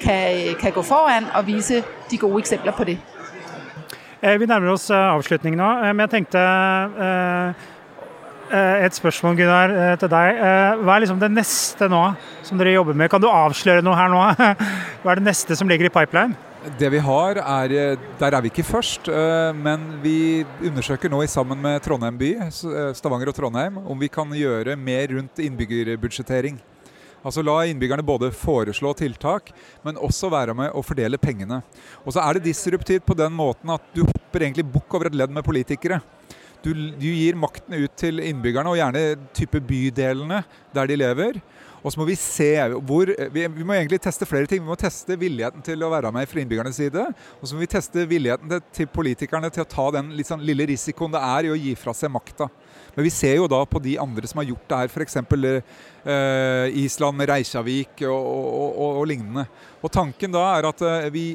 kan, 0.00 0.54
kan 0.60 0.72
gå 0.72 0.82
foran 0.82 1.24
og 1.34 1.46
vise 1.46 1.84
de 2.10 2.18
gode 2.18 2.38
eksempler 2.38 2.72
på 2.72 2.84
det. 2.84 2.98
Vi 4.22 4.46
nærmer 4.46 4.70
oss 4.70 4.90
avslutningen 4.90 5.58
nå, 5.58 5.92
men 5.92 6.00
jeg 6.00 6.10
tenkte 6.10 6.38
Eh, 6.38 7.54
et 8.50 8.96
spørsmål 8.96 9.36
Gunnar, 9.38 9.72
eh, 9.72 9.94
til 10.00 10.10
deg. 10.12 10.36
Eh, 10.36 10.82
hva 10.82 10.96
er 10.96 11.04
liksom 11.04 11.20
det 11.20 11.30
neste 11.32 11.88
nå 11.90 12.02
som 12.42 12.58
dere 12.58 12.76
jobber 12.76 12.96
med? 12.96 13.10
Kan 13.10 13.22
du 13.22 13.28
avsløre 13.28 13.84
noe 13.84 13.96
her 13.98 14.08
nå? 14.12 14.20
Hva 15.02 15.12
er 15.12 15.20
det 15.20 15.28
neste 15.28 15.56
som 15.58 15.68
ligger 15.68 15.88
i 15.88 15.92
pipeline? 15.92 16.36
Det 16.78 16.88
vi 16.90 16.98
har 16.98 17.38
er, 17.38 17.96
Der 18.18 18.34
er 18.34 18.42
vi 18.42 18.50
ikke 18.50 18.66
først, 18.66 19.06
men 19.54 20.00
vi 20.02 20.44
undersøker 20.60 21.08
nå 21.08 21.22
sammen 21.30 21.60
med 21.62 21.80
Trondheim 21.84 22.18
by, 22.18 22.32
Stavanger 22.98 23.30
og 23.30 23.36
Trondheim, 23.36 23.78
om 23.78 23.96
vi 23.98 24.08
kan 24.08 24.28
gjøre 24.34 24.74
mer 24.76 25.06
rundt 25.14 25.38
innbyggerbudsjettering. 25.38 26.58
Altså 27.24 27.42
La 27.42 27.60
innbyggerne 27.66 28.04
både 28.06 28.30
foreslå 28.34 28.92
tiltak, 28.98 29.50
men 29.82 29.98
også 29.98 30.30
være 30.30 30.54
med 30.54 30.74
å 30.74 30.84
fordele 30.86 31.18
pengene. 31.18 31.62
Og 32.04 32.14
så 32.14 32.22
er 32.22 32.36
det 32.36 32.46
disruptivt 32.50 33.06
på 33.06 33.16
den 33.18 33.34
måten 33.34 33.72
at 33.74 33.84
du 33.94 34.04
hopper 34.04 34.44
egentlig 34.44 34.68
bukk 34.68 34.98
over 34.98 35.10
et 35.10 35.18
ledd 35.18 35.34
med 35.34 35.46
politikere. 35.46 36.00
Du, 36.64 36.72
du, 36.74 37.06
gir 37.06 37.38
makten 37.38 37.76
ut 37.78 37.94
til 37.98 38.18
innbyggerne, 38.24 38.72
og 38.72 38.80
gjerne 38.80 39.02
type 39.36 39.60
bydelene 39.62 40.42
der 40.74 40.90
de 40.90 40.98
lever. 40.98 41.40
Og 41.78 41.92
så 41.92 42.00
må 42.00 42.08
vi 42.08 42.16
se 42.18 42.50
hvor 42.88 43.10
vi, 43.32 43.44
vi, 43.46 43.64
må 43.66 43.76
egentlig 43.76 44.00
teste 44.02 44.26
flere 44.26 44.48
ting. 44.50 44.62
Vi 44.64 44.68
må 44.68 44.76
teste 44.78 45.14
villigheten 45.18 45.62
til 45.64 45.84
å 45.86 45.90
være 45.92 46.10
med 46.14 46.26
fra 46.28 46.42
innbyggernes 46.42 46.80
side. 46.80 47.04
Og 47.38 47.46
så 47.46 47.54
må 47.54 47.62
vi 47.62 47.70
teste 47.70 48.06
villigheten 48.10 48.50
til, 48.50 48.64
til 48.80 48.90
politikerne 48.90 49.50
til 49.54 49.62
å 49.64 49.70
ta 49.70 49.86
den 49.94 50.10
sånn 50.26 50.42
lille 50.46 50.66
risikoen 50.72 51.14
det 51.14 51.22
er 51.22 51.48
i 51.48 51.52
å 51.54 51.58
gi 51.58 51.76
fra 51.78 51.94
seg 51.96 52.12
makta. 52.12 52.50
Men 52.96 53.06
vi 53.06 53.14
ser 53.14 53.36
jo 53.38 53.46
da 53.50 53.62
på 53.68 53.80
de 53.82 53.94
andre 54.02 54.26
som 54.26 54.42
har 54.42 54.48
gjort 54.50 54.66
det 54.70 54.82
her, 54.82 54.90
f.eks. 54.90 55.18
Eh, 55.22 56.78
Island 56.82 57.22
Reykjavik 57.30 58.02
og, 58.08 58.18
og, 58.18 58.68
og, 58.68 58.88
og, 58.90 59.04
lignende. 59.06 59.46
Og 59.78 59.92
tanken 59.94 60.34
da 60.34 60.44
er 60.56 60.66
at 60.72 60.82
eh, 60.82 61.10
vi, 61.14 61.26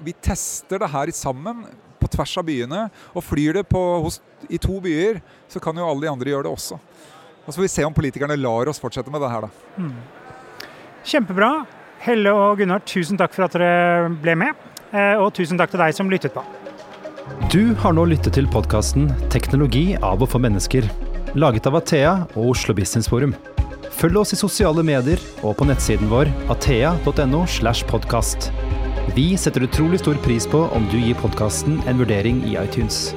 vi 0.00 0.16
tester 0.24 0.80
det 0.80 0.88
her 0.94 1.12
sammen 1.12 1.66
på 2.02 2.10
tvers 2.12 2.34
av 2.40 2.46
byene. 2.48 2.86
Og 3.14 3.24
flyr 3.24 3.60
det 3.60 3.66
på, 3.70 3.82
hos, 4.04 4.20
i 4.50 4.60
to 4.62 4.80
byer, 4.82 5.22
så 5.50 5.62
kan 5.62 5.78
jo 5.78 5.86
alle 5.88 6.06
de 6.06 6.12
andre 6.12 6.34
gjøre 6.34 6.48
det 6.48 6.54
også. 6.54 6.80
Og 7.42 7.48
Så 7.48 7.58
får 7.58 7.66
vi 7.66 7.74
se 7.74 7.86
om 7.86 7.94
politikerne 7.94 8.38
lar 8.38 8.70
oss 8.70 8.82
fortsette 8.82 9.10
med 9.10 9.22
det 9.22 9.30
her, 9.32 9.46
da. 9.46 9.50
Mm. 9.78 9.94
Kjempebra. 11.04 11.52
Helle 12.02 12.32
og 12.34 12.58
Gunnar, 12.58 12.82
tusen 12.86 13.18
takk 13.18 13.34
for 13.34 13.46
at 13.46 13.54
dere 13.54 14.10
ble 14.22 14.34
med. 14.38 14.68
Eh, 14.90 15.14
og 15.22 15.30
tusen 15.36 15.58
takk 15.58 15.70
til 15.70 15.82
deg 15.82 15.94
som 15.94 16.10
lyttet 16.10 16.34
på. 16.34 16.42
Du 17.52 17.74
har 17.78 17.94
nå 17.94 18.04
lyttet 18.10 18.34
til 18.34 18.48
podkasten 18.50 19.08
'Teknologi 19.30 19.96
av 20.02 20.22
og 20.22 20.28
for 20.28 20.42
mennesker', 20.42 20.88
laget 21.34 21.66
av 21.66 21.76
Athea 21.76 22.26
og 22.34 22.50
Oslo 22.56 22.74
Business 22.74 23.08
Forum. 23.08 23.34
Følg 23.92 24.16
oss 24.16 24.32
i 24.32 24.40
sosiale 24.40 24.82
medier 24.82 25.20
og 25.42 25.56
på 25.56 25.68
nettsiden 25.68 26.10
vår 26.10 26.30
athea.no. 26.50 27.46
slash 27.46 27.86
podkast. 27.86 28.50
Vi 29.14 29.36
setter 29.36 29.66
utrolig 29.66 30.00
stor 30.00 30.14
pris 30.14 30.46
på 30.46 30.58
om 30.72 30.86
du 30.92 30.98
gir 31.00 31.18
podkasten 31.18 31.82
en 31.86 31.98
vurdering 31.98 32.44
i 32.48 32.56
iTunes. 32.64 33.10